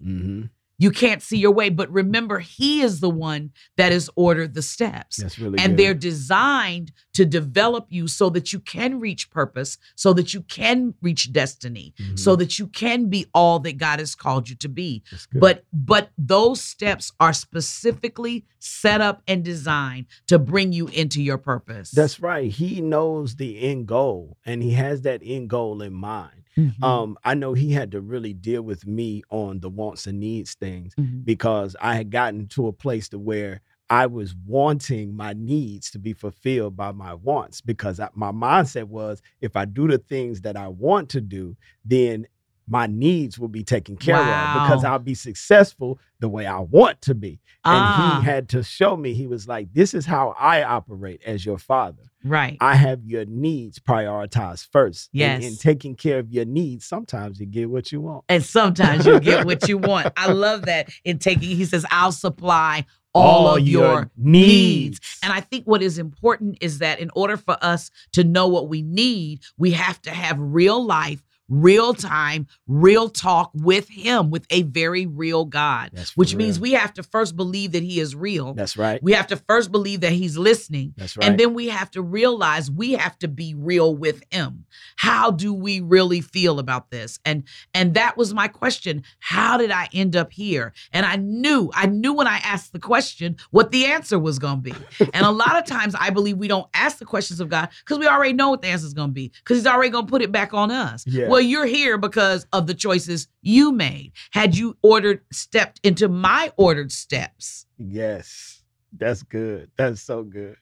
You 0.78 0.90
can't 0.92 1.22
see 1.22 1.38
your 1.38 1.50
way. 1.50 1.68
But 1.70 1.90
remember, 1.92 2.38
He 2.38 2.80
is 2.82 3.00
the 3.00 3.10
one 3.10 3.50
that 3.76 3.90
has 3.92 4.08
ordered 4.14 4.54
the 4.54 4.62
steps. 4.62 5.16
That's 5.16 5.38
really 5.38 5.58
and 5.58 5.72
good. 5.76 5.78
they're 5.84 5.94
designed 5.94 6.92
to 7.14 7.24
develop 7.24 7.86
you 7.90 8.06
so 8.06 8.30
that 8.30 8.52
you 8.52 8.60
can 8.60 9.00
reach 9.00 9.28
purpose, 9.30 9.76
so 9.96 10.12
that 10.12 10.32
you 10.32 10.42
can 10.42 10.94
reach 11.02 11.32
destiny, 11.32 11.94
Mhm. 11.98 12.18
so 12.18 12.36
that 12.36 12.58
you 12.60 12.68
can 12.68 13.08
be 13.08 13.26
all 13.34 13.58
that 13.60 13.76
God 13.76 13.98
has 13.98 14.14
called 14.14 14.48
you 14.48 14.54
to 14.56 14.68
be. 14.68 15.02
But 15.32 15.64
but 15.72 16.10
those 16.16 16.60
steps 16.60 17.12
are 17.18 17.32
specifically 17.32 18.44
set 18.60 19.00
up 19.00 19.22
and 19.26 19.44
designed 19.44 20.06
to 20.28 20.38
bring 20.38 20.72
you 20.72 20.88
into 20.88 21.20
your 21.22 21.38
purpose. 21.38 21.90
that's 21.90 22.20
right. 22.20 22.50
He 22.50 22.80
knows 22.80 23.36
the 23.36 23.58
end 23.60 23.86
goal, 23.88 24.36
and 24.46 24.62
he 24.62 24.72
has 24.72 25.02
that 25.02 25.20
end 25.24 25.50
goal 25.50 25.82
in 25.82 25.92
mind. 25.92 26.37
Mhm. 26.58 26.82
Um, 26.82 27.18
I 27.24 27.34
know 27.34 27.52
he 27.54 27.72
had 27.72 27.92
to 27.92 28.00
really 28.00 28.34
deal 28.34 28.62
with 28.62 28.86
me 28.86 29.22
on 29.30 29.60
the 29.60 29.70
wants 29.70 30.06
and 30.06 30.18
needs 30.20 30.54
things 30.54 30.94
Mhm. 30.96 31.24
because 31.24 31.76
I 31.80 31.94
had 31.94 32.10
gotten 32.10 32.48
to 32.48 32.66
a 32.66 32.72
place 32.72 33.08
to 33.10 33.18
where 33.18 33.60
I 33.90 34.06
was 34.06 34.34
wanting 34.46 35.16
my 35.16 35.32
needs 35.34 35.90
to 35.92 35.98
be 35.98 36.12
fulfilled 36.12 36.76
by 36.76 36.92
my 36.92 37.14
wants 37.14 37.60
because 37.62 38.00
I, 38.00 38.08
my 38.14 38.32
mindset 38.32 38.84
was 38.88 39.22
if 39.40 39.56
I 39.56 39.64
do 39.66 39.88
the 39.88 39.98
things 39.98 40.42
that 40.42 40.56
I 40.56 40.68
want 40.68 41.08
to 41.10 41.20
do, 41.22 41.56
then 41.84 42.26
my 42.68 42.86
needs 42.86 43.38
will 43.38 43.48
be 43.48 43.64
taken 43.64 43.96
care 43.96 44.16
of 44.16 44.62
because 44.62 44.84
I'll 44.84 44.98
be 44.98 45.14
successful 45.14 45.98
the 46.20 46.28
way 46.28 46.46
I 46.46 46.58
want 46.60 47.00
to 47.02 47.14
be. 47.14 47.40
And 47.64 47.74
Ah. 47.76 48.20
he 48.20 48.26
had 48.26 48.48
to 48.50 48.62
show 48.62 48.96
me, 48.96 49.14
he 49.14 49.26
was 49.26 49.46
like, 49.48 49.72
This 49.72 49.94
is 49.94 50.06
how 50.06 50.34
I 50.38 50.62
operate 50.62 51.22
as 51.26 51.44
your 51.46 51.58
father. 51.58 52.02
right. 52.24 52.56
I 52.60 52.74
have 52.74 53.04
your 53.04 53.24
needs 53.26 53.78
prioritized 53.78 54.68
first. 54.72 55.08
Yes. 55.12 55.36
And 55.36 55.44
in 55.44 55.56
taking 55.56 55.94
care 55.94 56.18
of 56.18 56.30
your 56.32 56.44
needs, 56.44 56.84
sometimes 56.84 57.38
you 57.40 57.46
get 57.46 57.70
what 57.70 57.92
you 57.92 58.00
want. 58.00 58.24
and 58.28 58.44
sometimes 58.44 59.06
you 59.06 59.20
get 59.20 59.44
what 59.46 59.68
you 59.68 59.78
want. 59.78 60.12
I 60.16 60.30
love 60.32 60.66
that 60.66 60.90
in 61.04 61.18
taking, 61.18 61.48
he 61.56 61.64
says, 61.64 61.86
I'll 61.90 62.12
supply 62.12 62.84
all, 63.14 63.56
of 63.56 63.66
your, 63.66 64.10
needs. 64.16 65.00
And 65.22 65.32
I 65.32 65.40
think 65.40 65.64
what 65.64 65.82
is 65.82 65.98
important 65.98 66.58
is 66.60 66.78
that 66.78 67.00
in 67.00 67.10
order 67.14 67.36
for 67.36 67.56
us 67.62 67.90
to 68.12 68.22
know 68.24 68.46
what 68.46 68.68
we 68.68 68.82
need, 68.82 69.40
we 69.56 69.72
have 69.72 70.00
to 70.02 70.10
have 70.10 70.36
real 70.38 70.84
life, 70.84 71.22
real 71.48 71.94
time, 71.94 72.46
real 72.66 73.08
talk 73.08 73.50
with 73.54 73.88
Him, 73.88 74.30
with 74.30 74.46
a 74.50 74.62
very 74.62 75.06
real 75.06 75.44
God, 75.44 75.90
which 76.14 76.34
means 76.34 76.60
we 76.60 76.72
have 76.72 76.92
to 76.94 77.02
first 77.02 77.36
believe 77.36 77.72
that 77.72 77.82
He 77.82 78.00
is 78.00 78.14
real. 78.14 78.54
That's 78.54 78.76
right. 78.76 79.02
We 79.02 79.12
have 79.12 79.26
to 79.28 79.36
first 79.36 79.72
believe 79.72 80.00
that 80.00 80.12
He's 80.12 80.36
listening. 80.36 80.94
That's 80.96 81.16
right. 81.16 81.26
And 81.26 81.38
then 81.38 81.54
we 81.54 81.68
have 81.68 81.90
to 81.92 82.02
realize 82.02 82.70
we 82.70 82.92
have 82.92 83.18
to 83.18 83.28
be 83.28 83.54
real 83.54 83.94
with 83.94 84.22
him. 84.30 84.64
How 84.96 85.30
do 85.30 85.52
we 85.52 85.80
really 85.80 86.20
feel 86.20 86.58
about 86.58 86.90
this? 86.90 87.18
And 87.24 87.44
and 87.74 87.94
that 87.94 88.16
was 88.16 88.34
my 88.34 88.48
question. 88.48 89.02
How 89.18 89.56
did 89.56 89.70
I 89.70 89.88
end 89.92 90.16
up 90.16 90.32
here? 90.32 90.72
And 90.92 91.06
I 91.06 91.16
knew, 91.16 91.70
I 91.74 91.86
knew 91.86 92.12
when 92.12 92.26
I 92.26 92.38
asked 92.38 92.72
the 92.72 92.78
question 92.78 93.36
what 93.50 93.70
the 93.70 93.86
answer 93.86 94.18
was 94.18 94.38
going 94.38 94.62
to 94.62 94.70
be. 94.70 94.74
And 95.14 95.24
a 95.24 95.30
lot 95.30 95.56
of 95.56 95.64
times 95.64 95.94
I 95.98 96.10
believe 96.10 96.36
we 96.36 96.48
don't 96.48 96.68
ask 96.74 96.98
the 96.98 97.04
questions 97.04 97.40
of 97.40 97.48
God 97.48 97.70
because 97.80 97.98
we 97.98 98.06
already 98.06 98.34
know 98.34 98.50
what 98.50 98.62
the 98.62 98.68
answer 98.68 98.86
is 98.86 98.94
going 98.94 99.08
to 99.08 99.14
be 99.14 99.32
because 99.42 99.56
he's 99.56 99.66
already 99.66 99.90
going 99.90 100.06
to 100.06 100.10
put 100.10 100.22
it 100.22 100.30
back 100.30 100.54
on 100.54 100.70
us. 100.70 101.04
Yeah. 101.06 101.28
Well, 101.28 101.37
you're 101.40 101.66
here 101.66 101.98
because 101.98 102.46
of 102.52 102.66
the 102.66 102.74
choices 102.74 103.28
you 103.42 103.72
made. 103.72 104.12
Had 104.32 104.56
you 104.56 104.76
ordered 104.82 105.20
stepped 105.32 105.80
into 105.82 106.08
my 106.08 106.52
ordered 106.56 106.92
steps, 106.92 107.66
yes. 107.78 108.62
That's 108.96 109.22
good. 109.22 109.70
That's 109.76 110.00
so 110.00 110.22
good. 110.22 110.56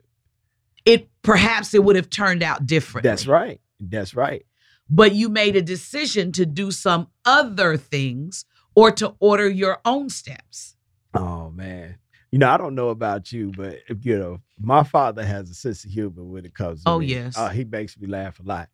it 0.84 1.08
perhaps 1.22 1.74
it 1.74 1.84
would 1.84 1.96
have 1.96 2.10
turned 2.10 2.42
out 2.42 2.66
different. 2.66 3.04
That's 3.04 3.26
right. 3.26 3.60
That's 3.80 4.14
right. 4.14 4.44
but 4.90 5.14
you 5.14 5.28
made 5.28 5.54
a 5.56 5.62
decision 5.62 6.32
to 6.32 6.44
do 6.46 6.70
some 6.70 7.08
other 7.24 7.76
things 7.76 8.44
or 8.74 8.90
to 8.92 9.14
order 9.20 9.48
your 9.48 9.78
own 9.84 10.08
steps. 10.08 10.76
Oh 11.14 11.50
man. 11.50 11.98
You 12.32 12.40
know, 12.40 12.50
I 12.50 12.56
don't 12.56 12.74
know 12.74 12.88
about 12.88 13.30
you, 13.32 13.52
but 13.56 13.78
you 14.04 14.18
know, 14.18 14.40
my 14.60 14.82
father 14.82 15.24
has 15.24 15.48
a 15.48 15.54
sense 15.54 15.84
of 15.84 15.90
humor 15.92 16.24
when 16.24 16.44
it 16.44 16.54
comes 16.54 16.82
to 16.82 16.90
Oh, 16.90 16.98
me. 16.98 17.06
yes. 17.06 17.36
Uh, 17.38 17.48
he 17.48 17.64
makes 17.64 17.96
me 17.98 18.08
laugh 18.08 18.38
a 18.40 18.42
lot. 18.42 18.68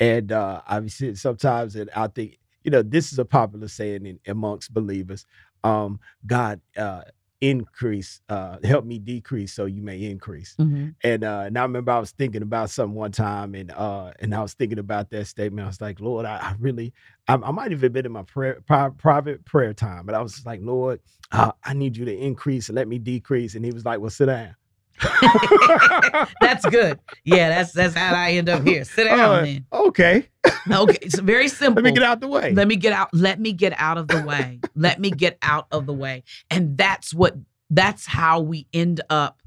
And 0.00 0.32
uh 0.32 0.62
obviously 0.68 1.14
sometimes 1.16 1.76
and 1.76 1.90
I 1.94 2.08
think, 2.08 2.38
you 2.64 2.70
know, 2.70 2.82
this 2.82 3.12
is 3.12 3.18
a 3.18 3.24
popular 3.24 3.68
saying 3.68 4.06
in, 4.06 4.20
amongst 4.26 4.72
believers. 4.74 5.26
Um, 5.64 6.00
God 6.26 6.60
uh 6.76 7.02
increase, 7.42 8.20
uh, 8.28 8.56
help 8.64 8.84
me 8.84 8.98
decrease 9.00 9.52
so 9.52 9.66
you 9.66 9.82
may 9.82 10.04
increase. 10.04 10.56
And 11.02 11.24
uh, 11.24 11.42
and 11.46 11.58
I 11.58 11.62
remember 11.62 11.90
I 11.90 11.98
was 11.98 12.12
thinking 12.12 12.42
about 12.42 12.70
something 12.70 12.94
one 12.94 13.10
time, 13.10 13.54
and 13.56 13.72
uh, 13.72 14.12
and 14.20 14.32
I 14.34 14.40
was 14.40 14.54
thinking 14.54 14.78
about 14.78 15.10
that 15.10 15.26
statement. 15.26 15.64
I 15.64 15.68
was 15.68 15.80
like, 15.80 16.00
Lord, 16.00 16.24
I, 16.24 16.36
I 16.36 16.54
really, 16.60 16.92
I, 17.26 17.34
I 17.34 17.50
might 17.50 17.72
have 17.72 17.80
been 17.80 18.06
in 18.06 18.12
my 18.12 18.22
prayer, 18.22 18.60
pri- 18.66 18.90
private 18.90 19.44
prayer 19.44 19.74
time, 19.74 20.06
but 20.06 20.14
I 20.14 20.22
was 20.22 20.46
like, 20.46 20.60
Lord, 20.62 21.00
uh, 21.32 21.50
I 21.64 21.74
need 21.74 21.96
you 21.96 22.04
to 22.04 22.16
increase 22.16 22.68
and 22.68 22.76
let 22.76 22.86
me 22.86 22.98
decrease. 22.98 23.56
And 23.56 23.64
He 23.64 23.72
was 23.72 23.84
like, 23.84 23.98
Well, 24.00 24.10
sit 24.10 24.26
down. 24.26 24.54
That's 26.40 26.64
good. 26.66 26.98
Yeah, 27.24 27.48
that's 27.50 27.72
that's 27.72 27.94
how 27.94 28.14
I 28.14 28.32
end 28.32 28.48
up 28.48 28.66
here. 28.66 28.84
Sit 28.84 29.04
down 29.04 29.18
Uh, 29.20 29.42
then. 29.42 29.66
Okay, 29.72 30.28
Okay, 30.70 30.98
it's 31.02 31.18
very 31.20 31.48
simple. 31.48 31.82
let 31.82 31.88
me 31.90 31.92
get 31.94 32.02
out 32.02 32.20
the 32.20 32.28
way. 32.28 32.52
Let 32.52 32.68
me 32.68 32.76
get 32.76 32.92
out. 32.92 33.08
Let 33.12 33.40
me 33.40 33.52
get 33.52 33.74
out 33.76 33.98
of 33.98 34.08
the 34.08 34.22
way. 34.22 34.60
Let 34.74 35.00
me 35.00 35.10
get 35.10 35.38
out 35.42 35.66
of 35.70 35.86
the 35.86 35.92
way. 35.92 36.24
And 36.50 36.76
that's 36.76 37.12
what 37.14 37.36
that's 37.70 38.06
how 38.06 38.40
we 38.40 38.66
end 38.72 39.00
up 39.10 39.38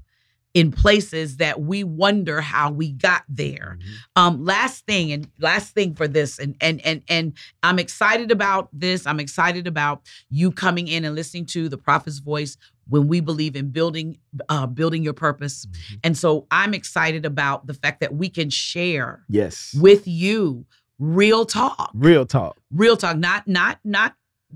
in 0.54 0.72
places 0.72 1.38
that 1.38 1.60
we 1.62 1.84
wonder 1.84 2.40
how 2.40 2.72
we 2.72 2.94
got 2.94 3.24
there. 3.28 3.78
Mhm. 3.80 3.94
Um 4.16 4.46
last 4.46 4.86
thing 4.86 5.12
and 5.12 5.28
last 5.40 5.74
thing 5.74 5.94
for 5.96 6.08
this 6.08 6.40
and 6.40 6.56
and 6.62 6.80
and 6.86 7.02
and 7.10 7.34
I'm 7.62 7.78
excited 7.78 8.32
about 8.32 8.70
this. 8.72 9.06
I'm 9.06 9.20
excited 9.20 9.68
about 9.68 10.02
you 10.30 10.52
coming 10.52 10.88
in 10.88 11.04
and 11.04 11.14
listening 11.14 11.46
to 11.48 11.68
the 11.68 11.78
prophet's 11.78 12.20
voice 12.20 12.56
when 12.90 13.08
we 13.08 13.20
believe 13.20 13.56
in 13.56 13.70
building 13.72 14.18
uh 14.50 14.66
building 14.68 15.04
your 15.04 15.14
purpose. 15.14 15.66
Mhm. 15.66 16.00
And 16.04 16.18
so 16.18 16.48
I'm 16.52 16.74
excited 16.74 17.26
about 17.26 17.68
the 17.68 17.74
fact 17.74 18.00
that 18.02 18.14
we 18.16 18.30
can 18.30 18.50
share 18.50 19.24
Yes, 19.30 19.76
with 19.80 20.08
you 20.08 20.66
real 21.00 21.46
talk 21.46 21.92
real 21.94 22.26
talk. 22.26 22.56
real 22.72 22.96
talk 22.98 23.18
not 23.18 23.48
not 23.48 23.80
not 23.84 24.16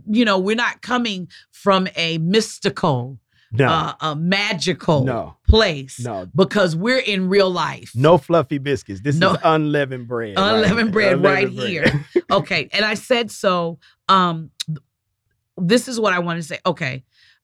you 0.09 0.23
know 0.23 0.37
we're 0.39 0.55
not 0.55 0.81
coming 0.81 1.27
from 1.51 1.87
a 1.97 2.17
mystical 2.19 3.19
No, 3.51 3.65
uh, 3.67 3.93
a 4.01 4.15
magical 4.15 5.03
no, 5.03 5.35
place 5.47 5.99
no, 5.99 6.29
because 6.35 6.75
we're 6.75 6.99
in 7.13 7.27
real 7.27 7.49
life 7.49 7.91
no 7.95 8.17
fluffy 8.19 8.59
biscuits. 8.59 9.01
This 9.01 9.15
No. 9.17 9.31
is 9.33 9.37
unleavened 9.43 10.07
bread. 10.07 10.35
Unleavened 10.37 10.89
here. 10.89 10.91
bread 10.93 11.23
right 11.23 11.47
Unleavened 11.47 11.67
here. 11.67 12.05
okay 12.31 12.69
and 12.71 12.85
i 12.85 12.93
said 12.93 13.31
so 13.31 13.79
um 14.07 14.51
this 15.57 15.87
is 15.87 15.99
what 15.99 16.13
i 16.13 16.19
want 16.19 16.37
to 16.39 16.43
say 16.43 16.59
okay 16.65 17.03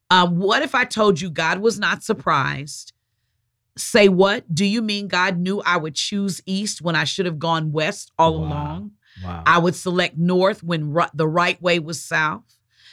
um 0.10 0.38
what 0.38 0.62
if 0.63 0.74
i 0.76 0.84
told 0.86 1.20
you 1.22 1.30
god 1.30 1.60
was 1.60 1.80
not 1.80 2.04
surprised 2.04 2.94
say 3.78 4.08
what 4.08 4.54
do 4.54 4.65
you 4.65 4.82
mean 4.82 5.08
god 5.08 5.38
knew 5.38 5.62
i 5.62 5.76
would 5.78 5.96
choose 5.96 6.41
east 6.46 6.82
when 6.82 6.96
i 6.96 7.04
should 7.04 7.26
have 7.26 7.39
gone 7.39 7.72
west 7.72 8.12
all 8.18 8.39
Wow. 8.39 8.48
along 8.48 8.91
wow. 9.24 9.44
I 9.46 9.58
would 9.60 9.76
select 9.76 10.18
north 10.18 10.63
when 10.63 10.91
ri- 10.91 11.06
the 11.13 11.28
right 11.28 11.62
way 11.62 11.80
was 11.80 12.04
south. 12.04 12.44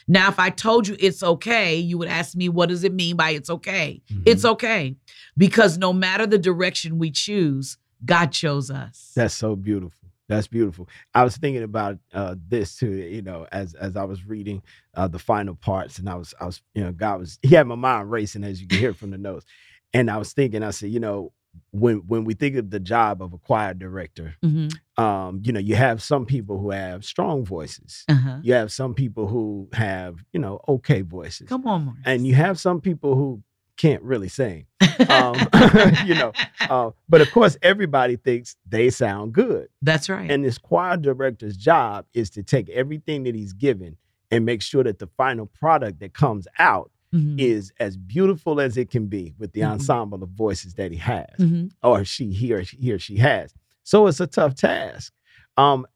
Now, 0.07 0.29
if 0.29 0.39
I 0.39 0.51
told 0.51 0.87
you 0.87 0.97
it's 1.01 1.21
okay, 1.23 1.77
you 1.77 1.99
would 1.99 2.09
ask 2.09 2.37
me, 2.37 2.49
what 2.49 2.69
does 2.69 2.85
it 2.85 2.93
mean 2.95 3.17
by 3.17 3.31
it's 3.31 3.51
okay? 3.51 4.03
Mhm. 4.13 4.23
It's 4.27 4.45
okay. 4.45 4.95
Because 5.37 5.79
no 5.79 5.93
matter 5.93 6.25
the 6.27 6.39
direction 6.39 6.99
we 6.99 7.11
choose, 7.11 7.77
God 8.05 8.31
chose 8.33 8.71
us. 8.71 9.11
That's 9.17 9.35
so 9.35 9.57
beautiful. 9.57 10.02
That's 10.35 10.49
beautiful. 10.49 10.89
I 11.15 11.25
was 11.25 11.37
thinking 11.37 11.63
about 11.63 11.99
uh, 12.13 12.37
this 12.49 12.77
too. 12.77 12.91
You 12.93 13.23
know, 13.23 13.47
as 13.53 13.75
as 13.75 13.97
I 13.97 14.05
was 14.05 14.25
reading 14.27 14.63
uh, 14.95 15.09
the 15.09 15.19
final 15.19 15.55
parts, 15.55 15.99
and 15.99 16.09
I 16.09 16.15
was 16.15 16.35
I 16.41 16.47
was 16.47 16.63
you 16.75 16.83
know 16.83 16.93
God 16.93 17.21
was 17.21 17.39
he 17.43 17.55
had 17.55 17.67
my 17.67 17.75
mind 17.75 18.11
racing 18.11 18.45
as 18.45 18.61
you 18.61 18.69
can 18.69 18.79
hear 18.79 18.95
from 18.95 19.11
the 19.11 19.19
notes, 19.19 19.45
and 19.93 20.11
I 20.11 20.17
was 20.17 20.33
thinking 20.33 20.63
I 20.63 20.71
said 20.71 20.91
you 20.91 21.01
know 21.01 21.33
when 21.71 21.97
when 22.07 22.25
we 22.25 22.35
think 22.35 22.57
of 22.57 22.71
the 22.71 22.81
job 22.81 23.21
of 23.23 23.33
a 23.35 23.39
choir 23.39 23.75
director, 23.75 24.35
Mm-hmm. 24.43 25.03
um, 25.05 25.41
you 25.45 25.53
know 25.53 25.61
you 25.61 25.75
have 25.77 26.03
some 26.03 26.25
people 26.27 26.59
who 26.59 26.71
have 26.71 27.05
strong 27.05 27.45
voices, 27.45 28.05
Uh-huh. 28.09 28.39
you 28.43 28.55
have 28.55 28.73
some 28.73 28.95
people 28.95 29.27
who 29.27 29.69
have 29.75 30.25
you 30.33 30.41
know 30.41 30.61
okay 30.67 31.03
voices, 31.03 31.49
Come 31.49 31.67
on, 31.67 31.85
Marcus. 31.85 32.03
and 32.07 32.27
you 32.27 32.35
have 32.35 32.59
some 32.59 32.81
people 32.81 33.15
who 33.17 33.43
can't 33.83 34.03
really 34.03 34.29
sing. 34.29 34.67
um, 35.09 35.35
you 36.07 36.15
know, 36.15 36.33
uh, 36.71 36.91
but 37.09 37.21
of 37.21 37.31
course 37.33 37.57
everybody 37.63 38.17
thinks 38.17 38.57
they 38.69 38.89
sound 38.91 39.33
good. 39.33 39.69
That's 39.83 40.09
right. 40.09 40.31
And 40.31 40.45
this 40.45 40.57
choir 40.59 40.97
director's 40.97 41.57
job 41.57 42.07
is 42.15 42.31
to 42.31 42.43
take 42.43 42.69
everything 42.71 43.25
that 43.25 43.35
he's 43.35 43.53
given 43.53 43.97
and 44.31 44.45
make 44.47 44.63
sure 44.63 44.85
that 44.85 44.99
the 45.01 45.09
final 45.19 45.47
product 45.47 46.01
that 46.01 46.15
comes 46.15 46.47
out 46.59 46.91
Mhm. 47.13 47.39
is 47.39 47.73
as 47.79 47.99
beautiful 47.99 48.59
as 48.59 48.79
it 48.79 48.89
can 48.91 49.07
be 49.07 49.35
with 49.39 49.53
the 49.53 49.61
Mhm. 49.61 49.73
ensemble 49.73 50.23
of 50.23 50.31
voices 50.31 50.73
that 50.75 50.91
he 50.93 50.97
has 50.97 51.27
Mhm. 51.39 51.71
or 51.83 52.05
she 52.07 52.33
he 52.33 52.55
or 52.55 52.61
he 52.63 52.91
or 52.93 52.99
she 52.99 53.17
has. 53.19 53.53
So 53.83 54.07
it's 54.07 54.21
a 54.21 54.27
tough 54.27 54.55
task. 54.55 55.13
Um, 55.59 55.87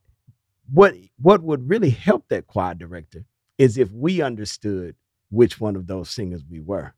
what 0.70 0.94
what 1.18 1.42
would 1.42 1.70
really 1.70 1.88
help 1.90 2.28
that 2.28 2.46
choir 2.46 2.74
director 2.74 3.24
is 3.56 3.78
if 3.78 3.90
we 3.92 4.20
understood 4.20 4.94
which 5.30 5.58
one 5.60 5.74
of 5.76 5.86
those 5.86 6.10
singers 6.10 6.44
we 6.50 6.60
were. 6.60 6.92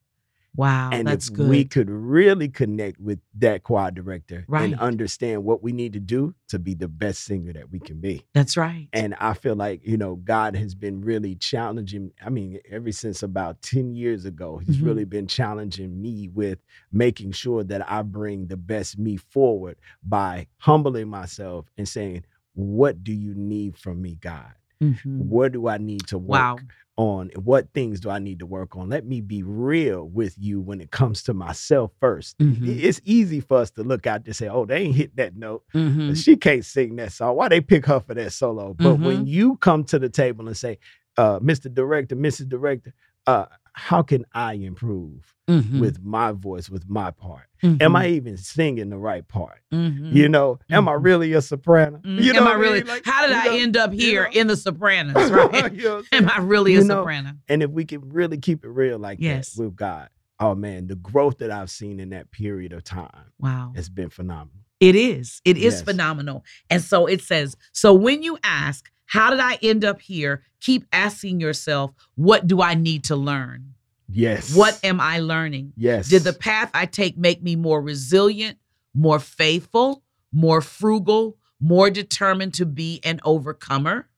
Wow, 0.57 0.91
and 0.93 1.07
that's 1.07 1.29
if 1.29 1.35
good. 1.35 1.49
we 1.49 1.65
could 1.65 1.89
really 1.91 2.49
connect 2.49 2.99
with 3.01 3.21
that 3.39 3.63
choir 3.63 3.91
director 3.91 4.45
Right. 4.49 4.73
and 4.73 4.81
understand 4.81 5.45
what 5.45 5.63
we 5.63 5.73
need 5.73 5.93
to 5.93 6.01
do 6.01 6.35
to 6.49 6.59
be 6.59 6.75
the 6.75 6.89
best 6.89 7.25
singer 7.25 7.53
that 7.53 7.71
we 7.71 7.79
can 7.79 8.01
be. 8.01 8.25
that's 8.35 8.57
right. 8.57 8.89
And 8.93 9.15
I 9.21 9.35
feel 9.35 9.55
like, 9.55 9.87
you 9.87 9.97
know, 9.99 10.17
God 10.17 10.57
has 10.57 10.75
been 10.75 11.03
really 11.03 11.35
challenging. 11.37 12.11
I 12.25 12.31
mean, 12.31 12.59
ever 12.71 12.91
since 12.91 13.23
about 13.23 13.61
10 13.63 13.95
years 13.95 14.25
ago, 14.25 14.59
He's 14.59 14.79
Mhm. 14.79 14.85
really 14.87 15.05
been 15.05 15.27
challenging 15.27 16.01
me 16.01 16.29
with 16.29 16.59
making 16.91 17.33
sure 17.33 17.63
that 17.65 17.89
I 17.91 18.03
bring 18.03 18.47
the 18.47 18.57
best 18.57 18.99
me 18.99 19.17
forward 19.17 19.77
by 20.03 20.47
humbling 20.59 21.09
myself 21.09 21.67
and 21.77 21.87
saying, 21.87 22.25
What 22.55 23.05
do 23.05 23.13
you 23.13 23.35
need 23.35 23.77
from 23.77 24.01
me, 24.03 24.17
God? 24.17 24.53
Mhm. 24.83 25.27
Where 25.29 25.49
do 25.51 25.69
I 25.69 25.77
need 25.79 26.07
to 26.09 26.19
work 26.19 26.41
Wow. 26.41 26.59
On? 26.99 27.31
What 27.37 27.73
things 27.73 28.01
do 28.01 28.11
I 28.11 28.19
need 28.19 28.41
to 28.41 28.47
work 28.47 28.77
on? 28.77 28.91
Let 28.91 29.07
me 29.07 29.21
be 29.23 29.43
real 29.43 30.05
with 30.07 30.35
you 30.39 30.61
when 30.61 30.81
it 30.83 30.91
comes 30.91 31.23
to 31.23 31.33
myself 31.33 31.93
1st 32.01 32.37
Mhm. 32.39 32.67
It's 32.83 33.01
easy 33.05 33.41
for 33.41 33.59
us 33.59 33.71
to 33.73 33.83
look 33.83 34.07
out 34.07 34.27
and 34.27 34.37
say, 34.37 34.49
Oh, 34.49 34.67
they 34.67 34.79
ain't 34.83 34.97
hit 34.97 35.17
that 35.17 35.37
note 35.37 35.63
Mhm. 35.75 36.15
she 36.23 36.37
can't 36.37 36.65
sing 36.65 36.97
that 36.97 37.13
song. 37.13 37.37
Why 37.37 37.49
they 37.49 37.61
pick 37.63 37.87
her 37.87 38.01
for 38.01 38.15
that 38.15 38.33
solo? 38.33 38.75
But 38.75 38.97
when 39.01 39.27
you 39.27 39.57
come 39.57 39.85
to 39.85 39.99
the 39.99 40.09
table 40.11 40.47
and 40.49 40.57
say, 40.57 40.79
uh, 41.17 41.39
Mr. 41.41 41.73
Director, 41.73 42.17
Mrs. 42.17 42.49
Director, 42.49 42.93
uh, 43.27 43.47
how 43.79 44.03
can 44.03 44.25
I 44.35 44.55
improve 44.55 45.35
Mhm. 45.49 45.79
with 45.79 46.03
my 46.03 46.33
voice, 46.33 46.69
with 46.69 46.89
my 46.89 47.13
part? 47.13 47.45
Am 47.63 47.79
Mhm. 47.79 47.97
I 47.97 48.09
even 48.09 48.37
singing 48.37 48.91
the 48.91 48.99
right 48.99 49.27
part? 49.27 49.61
Mhm. 49.73 50.13
You 50.13 50.29
know, 50.29 50.59
am 50.69 50.89
I 50.89 50.93
Mhm. 50.95 51.05
really 51.05 51.33
a 51.33 51.41
soprano? 51.41 51.99
Mm, 52.05 52.23
You 52.23 52.33
know 52.33 52.41
Am 52.41 52.49
I 52.49 52.55
really? 52.55 52.79
mean? 52.81 52.89
Like, 52.89 53.05
how 53.05 53.25
did 53.27 53.37
I 53.37 53.45
know, 53.47 53.53
end 53.53 53.77
up 53.77 53.93
you 53.93 53.99
here 54.01 54.25
know? 54.25 54.41
in 54.41 54.47
The 54.49 54.57
Sopranos? 54.57 55.15
Right? 55.31 55.73
You 55.73 55.83
know 55.85 56.03
I'm 56.13 56.29
I 56.29 56.39
really 56.39 56.75
a 56.75 56.83
soprano? 56.83 57.35
and 57.49 57.63
if 57.63 57.71
we 57.71 57.85
can 57.85 58.01
really 58.11 58.39
keep 58.39 58.65
it 58.65 58.69
real 58.69 58.99
like 58.99 59.19
Yes. 59.21 59.53
that 59.55 59.63
with 59.65 59.77
God, 59.77 60.09
oh 60.41 60.55
man, 60.57 60.89
the 60.89 60.97
growth 60.97 61.39
that 61.39 61.51
I've 61.53 61.71
seen 61.71 62.01
in 62.01 62.11
that 62.11 62.33
period 62.33 62.73
of 62.73 62.83
time 62.83 63.33
Wow. 63.39 63.73
has 63.77 63.89
been 63.89 64.11
phenomenal. 64.11 64.65
It 64.81 64.97
is. 64.97 65.41
It 65.45 65.57
is 65.57 65.75
Yes. 65.75 65.83
phenomenal. 65.83 66.45
And 66.69 66.83
so 66.83 67.07
it 67.07 67.21
says, 67.23 67.57
so 67.73 67.95
when 67.95 68.23
you 68.25 68.39
ask, 68.43 68.91
how 69.09 69.31
did 69.31 69.41
I 69.41 69.59
end 69.63 69.85
up 69.85 70.01
here? 70.01 70.43
Keep 70.61 70.87
asking 70.93 71.41
yourself, 71.41 71.93
what 72.15 72.47
do 72.47 72.61
I 72.63 72.75
need 72.75 73.05
to 73.05 73.17
learn? 73.17 73.75
Yes. 74.11 74.55
What 74.55 74.79
am 74.85 75.01
I 75.01 75.19
learning? 75.19 75.73
Yes. 75.77 76.09
Did 76.09 76.23
the 76.25 76.33
path 76.33 76.71
I 76.75 76.87
take 76.87 77.17
make 77.19 77.43
me 77.43 77.57
more 77.57 77.81
resilient, 77.83 78.59
more 78.95 79.19
faithful, 79.19 80.03
more 80.33 80.61
frugal, 80.61 81.37
more 81.61 81.91
determined 81.91 82.55
to 82.55 82.67
be 82.67 83.01
an 83.03 83.21
overcomer? 83.25 84.09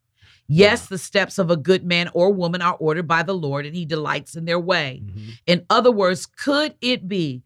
Yes, 0.48 0.82
Wow. 0.82 0.86
the 0.90 0.98
steps 0.98 1.38
of 1.38 1.50
a 1.50 1.56
good 1.56 1.84
man 1.84 2.10
or 2.12 2.32
woman 2.32 2.60
are 2.62 2.74
ordered 2.80 3.06
by 3.06 3.22
the 3.22 3.34
Lord 3.34 3.66
and 3.66 3.74
he 3.76 3.84
delights 3.84 4.34
in 4.34 4.44
their 4.44 4.58
way. 4.58 5.02
Mhm. 5.04 5.38
In 5.46 5.66
other 5.70 5.92
words, 5.92 6.26
could 6.26 6.74
it 6.80 7.06
be 7.08 7.42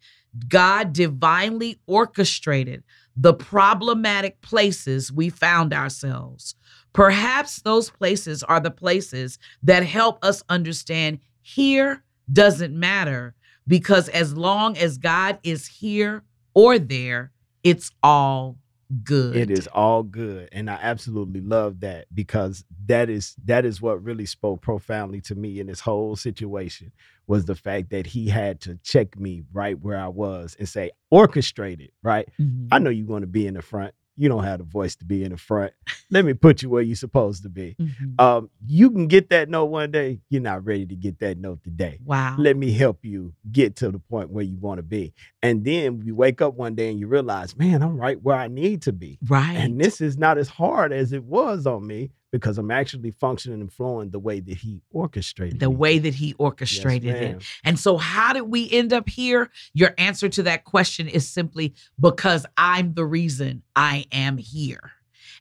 God 0.48 0.92
divinely 0.94 1.78
orchestrated 1.87 2.83
the 3.16 3.35
problematic 3.35 4.40
places 4.40 5.12
we 5.12 5.28
found 5.28 5.72
ourselves? 5.74 6.54
Perhaps 6.94 7.61
those 7.62 7.90
places 7.90 8.42
are 8.44 8.61
the 8.61 8.70
places 8.70 9.38
that 9.62 9.85
help 9.85 10.24
us 10.24 10.42
understand 10.48 11.18
here 11.42 12.02
doesn't 12.33 12.74
matter 12.74 13.35
because 13.66 14.09
as 14.09 14.37
long 14.37 14.78
as 14.78 14.96
God 14.96 15.38
is 15.42 15.66
here 15.66 16.22
or 16.54 16.78
there, 16.78 17.33
it's 17.62 17.90
all 18.02 18.57
good. 19.02 19.35
It 19.35 19.50
is 19.50 19.66
all 19.68 20.02
good, 20.04 20.48
and 20.52 20.70
I 20.70 20.78
absolutely 20.80 21.40
love 21.40 21.80
that 21.80 22.07
because 22.14 22.64
that 22.87 23.11
is 23.11 23.35
that 23.44 23.64
is 23.64 23.80
what 23.83 24.02
really 24.04 24.26
spoke 24.26 24.61
profoundly 24.62 25.20
to 25.22 25.35
me 25.35 25.59
in 25.59 25.66
this 25.66 25.80
whole 25.80 26.14
situation 26.16 26.92
was 27.26 27.46
the 27.46 27.54
fact 27.54 27.90
that 27.90 28.07
he 28.07 28.28
had 28.28 28.61
to 28.61 28.78
check 28.85 29.18
me 29.18 29.42
right 29.52 29.78
where 29.80 29.98
I 29.98 30.09
was 30.09 30.54
and 30.59 30.68
say 30.68 30.90
orchestrated 31.11 31.90
right. 32.02 32.28
Mhm. 32.38 32.68
I 32.70 32.78
know 32.78 32.90
you're 32.90 33.07
going 33.07 33.22
to 33.22 33.26
be 33.26 33.46
in 33.46 33.54
the 33.54 33.62
front. 33.62 33.94
You 34.16 34.29
don't 34.29 34.44
have 34.44 34.59
the 34.59 34.64
voice 34.64 34.94
to 34.96 35.05
be 35.05 35.24
in 35.24 35.31
the 35.33 35.37
front. 35.37 35.72
Let 36.11 36.24
me 36.24 36.35
put 36.35 36.62
you 36.62 36.70
where 36.70 36.83
you're 36.83 36.94
supposed 36.96 37.42
to 37.42 37.48
be. 37.48 37.74
Mhm. 37.81 38.20
Um, 38.20 38.50
you 38.64 38.90
can 38.90 39.09
get 39.09 39.31
that 39.31 39.48
note 39.48 39.66
one 39.66 39.90
day. 39.90 40.20
You're 40.31 40.42
not 40.42 40.64
ready 40.64 40.87
to 40.87 40.94
get 40.94 41.18
that 41.18 41.38
note 41.38 41.62
today. 41.64 41.98
Wow. 42.05 42.37
Let 42.38 42.57
me 42.57 42.70
help 42.72 43.05
you 43.05 43.33
get 43.50 43.74
to 43.77 43.90
the 43.90 43.98
point 43.98 44.31
where 44.31 44.44
you 44.44 44.57
want 44.57 44.79
to 44.79 44.83
be. 44.85 45.12
And 45.42 45.64
then 45.64 46.03
you 46.05 46.14
wake 46.14 46.40
up 46.40 46.55
one 46.55 46.74
day 46.77 46.90
and 46.90 47.00
you 47.00 47.09
realize, 47.09 47.57
man, 47.57 47.83
I'm 47.83 47.96
right 47.96 48.22
where 48.22 48.37
I 48.37 48.46
need 48.48 48.83
to 48.83 48.92
be. 48.92 49.18
right. 49.27 49.57
And 49.57 49.81
this 49.81 50.00
is 50.00 50.16
not 50.16 50.38
as 50.38 50.48
hard 50.48 50.92
as 50.92 51.12
it 51.12 51.24
was 51.24 51.66
on 51.66 51.87
me 51.87 52.11
because 52.35 52.59
I'm 52.59 52.73
actually 52.73 53.12
functioning 53.12 53.61
and 53.61 53.73
flowing 53.73 54.11
the 54.11 54.18
way 54.18 54.40
that 54.40 54.57
he 54.57 54.83
orchestrated. 54.90 55.55
It. 55.55 55.61
The 55.61 55.70
me 55.70 55.77
way 55.77 55.99
that 56.01 56.14
he 56.14 56.27
Yes, 56.31 56.35
orchestrated 56.40 57.14
it. 57.14 57.44
And 57.62 57.79
so, 57.79 57.97
how 57.97 58.33
did 58.33 58.42
we 58.42 58.68
end 58.73 58.92
up 58.92 59.09
here? 59.09 59.53
Your 59.73 59.94
answer 59.99 60.29
to 60.31 60.42
that 60.42 60.64
question 60.64 61.07
is 61.07 61.29
simply 61.29 61.75
because 62.01 62.44
I'm 62.57 62.94
the 62.94 63.05
reason 63.05 63.62
I 63.77 64.07
am 64.11 64.38
here. 64.38 64.90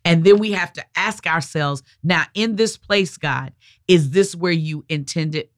And 0.05 0.23
then 0.23 0.37
we 0.37 0.51
have 0.51 0.71
to 0.73 0.85
ask 0.95 1.25
ourselves 1.25 1.81
now, 2.03 2.25
in 2.35 2.57
this 2.57 2.77
place, 2.77 3.17
God, 3.17 3.53
is 3.87 4.11
this 4.11 4.35
where 4.35 4.51
you 4.51 4.85
intended 4.87 5.49